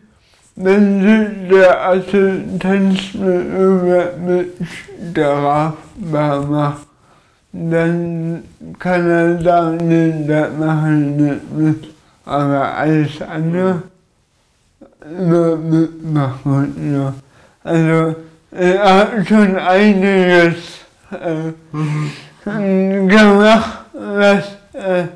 wenn 0.55 1.01
sich 1.01 1.49
der 1.49 1.89
Assistenz 1.89 3.13
mit, 3.13 4.19
mit 4.27 4.53
strafbar 5.11 6.41
macht, 6.41 6.87
dann 7.51 8.43
kann 8.77 9.09
er 9.09 9.41
sagen, 9.41 9.77
nee, 9.87 10.27
das 10.27 10.49
mache 10.57 10.93
ich 10.93 11.05
nicht 11.21 11.57
mit. 11.57 11.83
Aber 12.25 12.75
alles 12.75 13.21
andere 13.21 13.83
nur 15.17 15.57
mitmachen. 15.57 16.93
Ja. 16.93 17.13
Also, 17.63 18.15
er 18.51 18.93
hat 18.93 19.27
schon 19.27 19.55
einiges 19.57 20.55
äh, 21.11 21.53
mhm. 21.71 23.07
gemacht, 23.07 23.85
was 23.93 24.43
äh, 24.77 25.07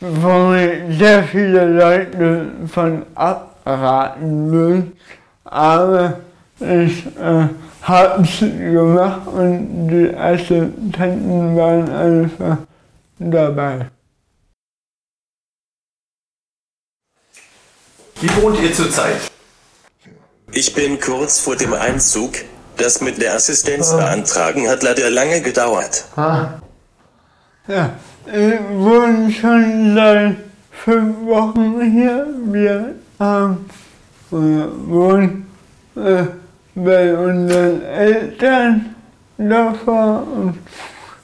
wo 0.00 0.52
sehr 0.98 1.24
viele 1.24 1.66
Leute 1.66 2.46
von 2.72 3.06
abraten 3.14 4.52
würden. 4.52 4.92
Aber 5.44 6.20
ich 6.60 7.06
äh, 7.18 7.48
habe 7.82 8.22
es 8.22 8.40
gemacht 8.40 9.26
und 9.28 9.88
die 9.88 10.14
Assistenten 10.14 11.56
waren 11.56 11.88
einfach 11.88 12.58
dabei. 13.18 13.86
Wie 18.20 18.42
wohnt 18.42 18.60
ihr 18.60 18.72
zurzeit? 18.72 19.30
Ich 20.52 20.72
bin 20.74 20.98
kurz 20.98 21.38
vor 21.38 21.56
dem 21.56 21.74
Einzug. 21.74 22.32
Das 22.76 23.00
mit 23.00 23.20
der 23.22 23.34
Assistenz 23.34 23.90
beantragen 23.90 24.68
hat 24.68 24.82
leider 24.82 25.08
lange 25.08 25.40
gedauert. 25.40 26.04
Ah. 26.16 26.60
Ja, 27.68 27.94
ich 28.26 28.60
wohne 28.76 29.30
schon 29.30 29.94
seit 29.94 30.36
fünf 30.70 31.26
Wochen 31.26 31.80
hier. 31.82 32.26
Wir 32.46 32.94
haben 33.18 33.66
äh, 34.32 34.36
wohnen 34.86 35.46
äh, 35.96 36.24
bei 36.74 37.16
unseren 37.16 37.82
Eltern 37.82 38.94
davor 39.38 40.26
und 40.34 40.58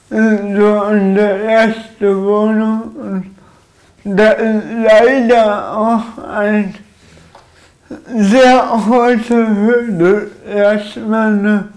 äh, 0.09 0.57
so 0.57 0.83
in 0.83 1.15
der 1.15 1.43
ersten 1.43 2.23
Wohnung 2.23 2.81
und 2.95 3.33
da 4.05 4.31
ist 4.31 4.63
leider 4.83 5.77
auch 5.77 6.17
ein 6.17 6.73
sehr 8.15 8.63
große 8.85 9.55
Hürde, 9.55 10.31
erstmal 10.53 11.27
eine 11.27 11.69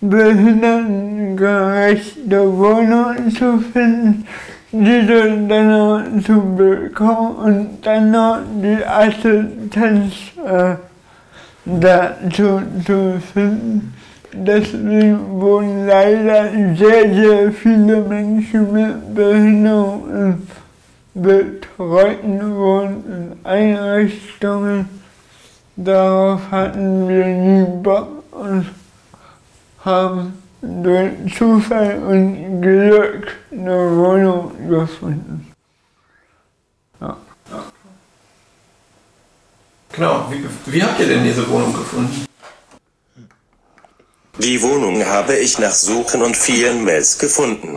behindertengerechte 0.00 2.58
Wohnung 2.58 3.30
zu 3.30 3.58
finden, 3.72 4.26
diese 4.72 5.46
dann 5.48 6.22
zu 6.24 6.40
bekommen 6.56 7.36
und 7.36 7.78
dann 7.82 8.10
noch 8.10 8.38
die 8.62 8.84
Assistenz 8.84 10.14
äh, 10.44 10.76
dazu 11.64 12.62
zu 12.86 13.20
finden. 13.32 13.94
Deswegen 14.32 15.40
wurden 15.40 15.86
leider 15.86 16.50
sehr, 16.76 17.12
sehr 17.12 17.52
viele 17.52 18.00
Menschen 18.00 18.72
mit 18.72 19.14
Behinderung 19.14 20.38
betreuten 21.14 22.56
Wohnen 22.56 23.04
in 23.44 23.46
Einrichtungen. 23.46 24.88
Darauf 25.76 26.50
hatten 26.50 27.08
wir 27.08 27.26
nie 27.26 27.82
Bock 27.82 28.08
und 28.32 28.66
haben 29.84 30.39
durch 30.62 31.12
Zufall 31.36 32.02
und 32.02 32.60
Glück 32.60 33.28
eine 33.50 33.96
Wohnung 33.96 34.52
gefunden. 34.68 35.52
Ja. 37.00 37.16
Genau, 39.92 40.30
wie, 40.30 40.72
wie 40.72 40.82
habt 40.82 41.00
ihr 41.00 41.06
denn 41.06 41.24
diese 41.24 41.48
Wohnung 41.48 41.72
gefunden? 41.72 42.26
Die 44.38 44.62
Wohnung 44.62 45.04
habe 45.04 45.36
ich 45.36 45.58
nach 45.58 45.72
Suchen 45.72 46.22
und 46.22 46.36
vielen 46.36 46.84
Mails 46.84 47.18
gefunden. 47.18 47.76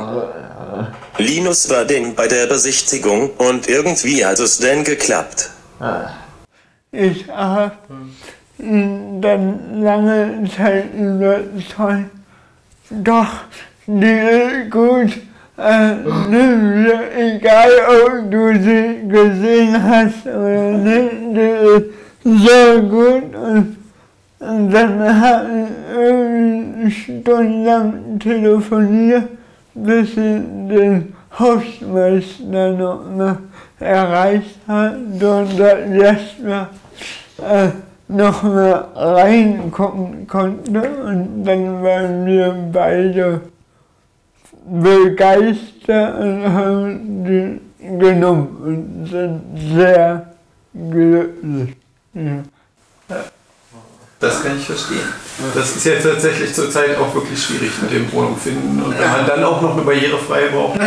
Linus 1.18 1.70
war 1.70 1.84
den 1.84 2.16
bei 2.16 2.28
der 2.28 2.48
Besichtigung 2.48 3.32
und 3.32 3.68
irgendwie 3.68 4.26
hat 4.26 4.40
es 4.40 4.60
denn 4.60 4.84
geklappt. 4.84 5.50
Ich 6.92 7.28
habe 7.28 7.72
dann 8.58 9.82
lange 9.82 10.50
Zeit 10.56 10.94
überzeugt, 10.94 12.12
doch, 12.90 13.34
die 13.88 14.06
ist 14.06 14.72
gut, 14.72 15.18
äh, 15.58 15.96
sie, 16.30 16.92
egal 17.18 17.72
ob 18.06 18.32
du 18.32 18.54
sie 18.60 19.08
gesehen 19.08 19.82
hast 19.84 20.26
oder 20.26 20.72
nicht, 20.72 21.12
die 21.36 22.30
ist 22.30 22.44
so 22.44 22.82
gut 22.84 23.36
und, 23.36 23.78
dann 24.40 25.22
haben 25.22 25.68
wir 25.96 26.92
stundenlang 26.92 28.20
telefoniert, 28.20 29.30
bis 29.74 30.10
ich 30.10 30.18
den 30.18 31.16
Hausmeister 31.40 32.72
noch 32.74 33.10
mal 33.10 33.38
erreicht 33.80 34.60
hat, 34.68 34.96
und 34.96 35.60
erstmal 35.60 36.68
äh, 37.42 37.70
noch 38.14 38.44
mal 38.44 38.88
reingucken 38.96 40.28
konnte 40.28 40.82
und 40.82 41.44
dann 41.44 41.84
waren 41.84 42.26
wir 42.26 42.56
beide 42.72 43.42
begeistert 44.66 46.20
und 46.20 46.54
haben 46.54 47.26
die 47.26 47.60
genommen 47.98 48.48
und 48.64 49.10
sind 49.10 49.76
sehr 49.76 50.34
glücklich. 50.74 51.76
Ja. 52.14 52.44
Das 54.20 54.42
kann 54.42 54.58
ich 54.58 54.66
verstehen. 54.66 55.00
Das 55.54 55.76
ist 55.76 55.86
ja 55.86 55.96
tatsächlich 55.96 56.54
zurzeit 56.54 56.98
auch 56.98 57.14
wirklich 57.14 57.44
schwierig 57.44 57.72
mit 57.82 57.92
dem 57.92 58.12
Wohnung 58.14 58.38
finden 58.38 58.82
und 58.82 58.98
wenn 58.98 59.12
man 59.12 59.28
dann 59.28 59.44
auch 59.44 59.62
noch 59.62 59.74
eine 59.74 59.82
barrierefreie 59.82 60.50
braucht. 60.50 60.80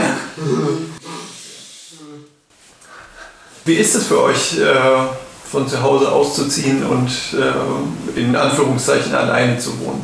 Wie 3.66 3.74
ist 3.74 3.94
es 3.94 4.06
für 4.06 4.22
euch? 4.22 4.58
Äh, 4.58 5.25
von 5.50 5.68
zu 5.68 5.82
Hause 5.82 6.10
auszuziehen 6.10 6.84
und 6.84 7.10
äh, 7.34 8.20
in 8.20 8.34
Anführungszeichen 8.34 9.14
alleine 9.14 9.58
zu 9.58 9.78
wohnen? 9.80 10.02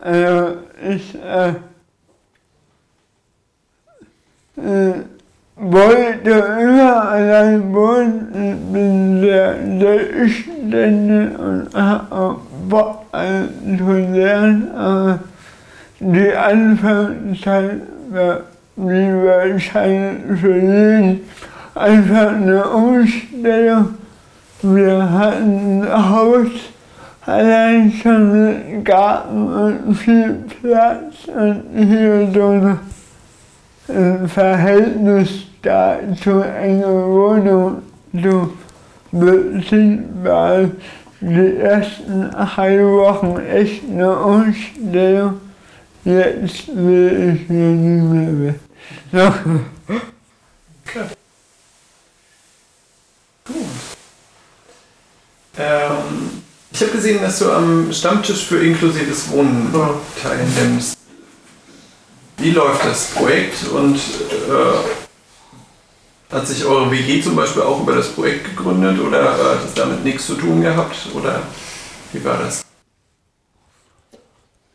Also 0.00 0.56
ich 0.88 1.14
äh, 1.14 1.48
äh, 4.56 4.94
wollte 5.56 6.30
immer 6.30 7.08
allein 7.08 7.72
wohnen. 7.72 8.72
Bin 8.72 9.20
sehr 9.20 9.56
selbstständig 9.78 11.38
und 11.38 11.68
habe 11.74 12.36
Bock 12.68 13.04
zu 13.12 13.92
lernen, 13.92 14.70
aber 14.74 15.18
die 16.00 16.32
Anfangszeit 16.32 17.82
war 18.10 18.40
wie 18.76 19.12
wahrscheinlich 19.24 20.40
für 20.40 20.56
jeden 20.56 21.20
einfach 21.74 22.32
eine 22.32 22.64
Umstellung 22.64 23.94
wir 24.62 25.10
hatten 25.10 25.82
ein 25.82 26.10
Haus, 26.10 26.48
allein 27.26 27.92
schon 27.92 28.46
mit 28.46 28.84
Garten 28.84 29.52
und 29.52 29.94
viel 29.94 30.44
Platz 30.60 31.26
und 31.26 31.64
hier 31.74 32.30
so 32.32 32.78
ein 33.92 34.28
Verhältnis 34.28 35.30
dazu 35.62 36.42
eine 36.42 36.86
Wohnung 36.86 37.82
zu 38.12 38.52
beziehen, 39.10 40.04
weil 40.22 40.70
die 41.20 41.56
ersten 41.56 42.30
drei 42.30 42.84
Wochen 42.84 43.40
echt 43.40 43.82
eine 43.90 44.16
Umstellung. 44.16 45.40
Jetzt 46.04 46.68
will 46.74 47.34
ich 47.34 47.46
hier 47.46 47.56
nicht 47.56 48.12
mehr 48.12 48.54
weg. 49.12 49.32
Ähm, 55.58 56.42
ich 56.70 56.80
habe 56.80 56.92
gesehen, 56.92 57.20
dass 57.20 57.38
du 57.38 57.50
am 57.50 57.92
Stammtisch 57.92 58.46
für 58.46 58.64
inklusives 58.64 59.30
Wohnen 59.30 59.72
teilnimmst. 60.22 60.96
Wie 62.38 62.50
läuft 62.50 62.84
das 62.84 63.10
Projekt 63.10 63.68
und 63.68 63.96
äh, 63.96 66.34
hat 66.34 66.46
sich 66.46 66.64
eure 66.64 66.90
WG 66.90 67.22
zum 67.22 67.36
Beispiel 67.36 67.62
auch 67.62 67.82
über 67.82 67.94
das 67.94 68.08
Projekt 68.08 68.44
gegründet 68.44 68.98
oder 68.98 69.20
äh, 69.20 69.56
hat 69.56 69.64
es 69.66 69.74
damit 69.74 70.02
nichts 70.02 70.26
zu 70.26 70.34
tun 70.34 70.62
gehabt 70.62 70.96
oder 71.14 71.42
wie 72.12 72.24
war 72.24 72.38
das? 72.38 72.64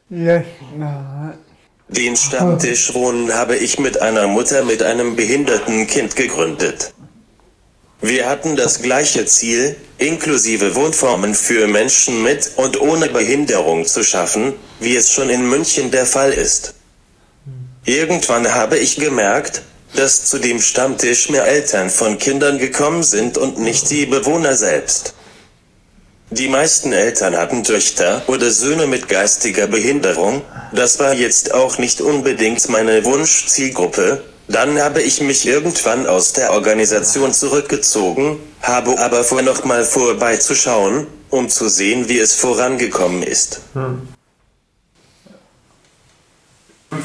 Ja, 0.09 0.43
Den 1.89 2.15
Stammtisch 2.15 2.93
Wohnen 2.93 3.33
habe 3.33 3.55
ich 3.55 3.79
mit 3.79 4.01
einer 4.01 4.27
Mutter 4.27 4.63
mit 4.63 4.83
einem 4.83 5.15
behinderten 5.15 5.87
Kind 5.87 6.15
gegründet. 6.15 6.93
Wir 8.01 8.29
hatten 8.29 8.55
das 8.55 8.83
gleiche 8.83 9.25
Ziel, 9.25 9.75
inklusive 9.97 10.75
Wohnformen 10.75 11.33
für 11.33 11.67
Menschen 11.67 12.21
mit 12.21 12.51
und 12.55 12.79
ohne 12.79 13.09
Behinderung 13.09 13.85
zu 13.85 14.03
schaffen, 14.03 14.53
wie 14.79 14.95
es 14.95 15.11
schon 15.11 15.31
in 15.31 15.49
München 15.49 15.89
der 15.89 16.05
Fall 16.05 16.31
ist. 16.31 16.75
Irgendwann 17.85 18.53
habe 18.53 18.77
ich 18.77 18.97
gemerkt, 18.97 19.63
dass 19.95 20.25
zu 20.25 20.37
dem 20.37 20.61
Stammtisch 20.61 21.29
mehr 21.29 21.45
Eltern 21.45 21.89
von 21.89 22.19
Kindern 22.19 22.59
gekommen 22.59 23.01
sind 23.01 23.37
und 23.39 23.57
nicht 23.57 23.89
die 23.89 24.05
Bewohner 24.05 24.55
selbst. 24.55 25.15
Die 26.29 26.49
meisten 26.49 26.93
Eltern 26.93 27.35
hatten 27.35 27.63
Töchter 27.63 28.21
oder 28.27 28.51
Söhne 28.51 28.85
mit 28.85 29.07
geistiger 29.07 29.65
Behinderung, 29.65 30.43
das 30.71 30.99
war 30.99 31.13
jetzt 31.13 31.53
auch 31.53 31.77
nicht 31.77 32.01
unbedingt 32.01 32.67
meine 32.69 33.03
Wunschzielgruppe, 33.05 34.23
dann 34.47 34.79
habe 34.79 35.01
ich 35.01 35.21
mich 35.21 35.47
irgendwann 35.47 36.07
aus 36.07 36.33
der 36.33 36.51
Organisation 36.53 37.33
zurückgezogen, 37.33 38.39
habe 38.61 38.97
aber 38.99 39.23
vor 39.23 39.41
noch 39.41 39.63
mal 39.65 39.83
vorbeizuschauen, 39.83 41.07
um 41.29 41.49
zu 41.49 41.67
sehen, 41.67 42.07
wie 42.07 42.19
es 42.19 42.33
vorangekommen 42.33 43.23
ist. 43.23 43.61
Hm. 43.73 44.07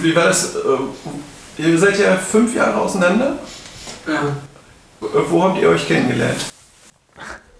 Wie 0.00 0.14
war 0.14 0.26
das? 0.26 0.54
Äh, 0.54 1.62
ihr 1.62 1.78
seid 1.78 1.98
ja 1.98 2.16
fünf 2.16 2.54
Jahre 2.54 2.80
auseinander? 2.80 3.38
Ja. 4.06 4.36
Wo 5.00 5.42
habt 5.42 5.60
ihr 5.60 5.68
euch 5.68 5.86
kennengelernt? 5.86 6.52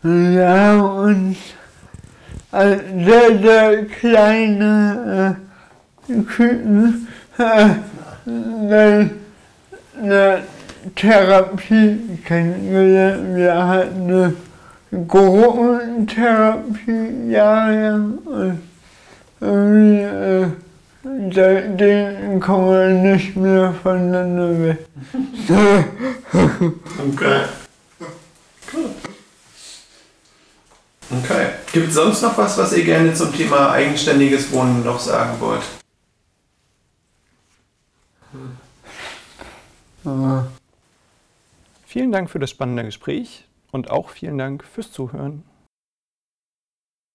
Ja, 0.05 0.81
und 0.81 1.37
sehr, 2.53 3.39
sehr 3.43 3.87
kleine 3.87 5.37
äh, 6.09 6.13
Küken. 6.23 7.09
Äh, 7.39 9.07
eine 10.01 10.43
Therapie 10.95 11.99
kennengelernt. 12.25 13.37
Wir 13.37 13.67
hatten 13.67 14.11
eine 14.11 14.35
Gruppentherapie 15.07 17.31
jahrelang 17.31 18.19
irgendwie 19.43 20.03
äh, 20.03 20.47
seitdem 21.33 22.41
kommen 22.41 22.71
wir 22.71 23.15
nicht 23.15 23.37
mehr 23.37 23.75
voneinander 23.83 24.69
weg. 24.69 24.79
okay. 26.99 27.43
Okay. 31.11 31.47
Gibt 31.73 31.89
es 31.89 31.95
sonst 31.95 32.23
noch 32.23 32.39
was, 32.39 32.57
was 32.57 32.73
ihr 32.73 32.85
gerne 32.85 33.13
zum 33.13 33.37
Thema 33.37 33.73
eigenständiges 33.73 34.51
Wohnen 34.53 34.85
noch 34.85 34.99
sagen 34.99 35.33
wollt? 35.41 35.63
Vielen 41.85 42.13
Dank 42.13 42.31
für 42.31 42.39
das 42.39 42.51
spannende 42.51 42.85
Gespräch 42.85 43.47
und 43.71 43.91
auch 43.91 44.09
vielen 44.11 44.39
Dank 44.39 44.65
fürs 44.65 44.93
Zuhören. 44.93 45.45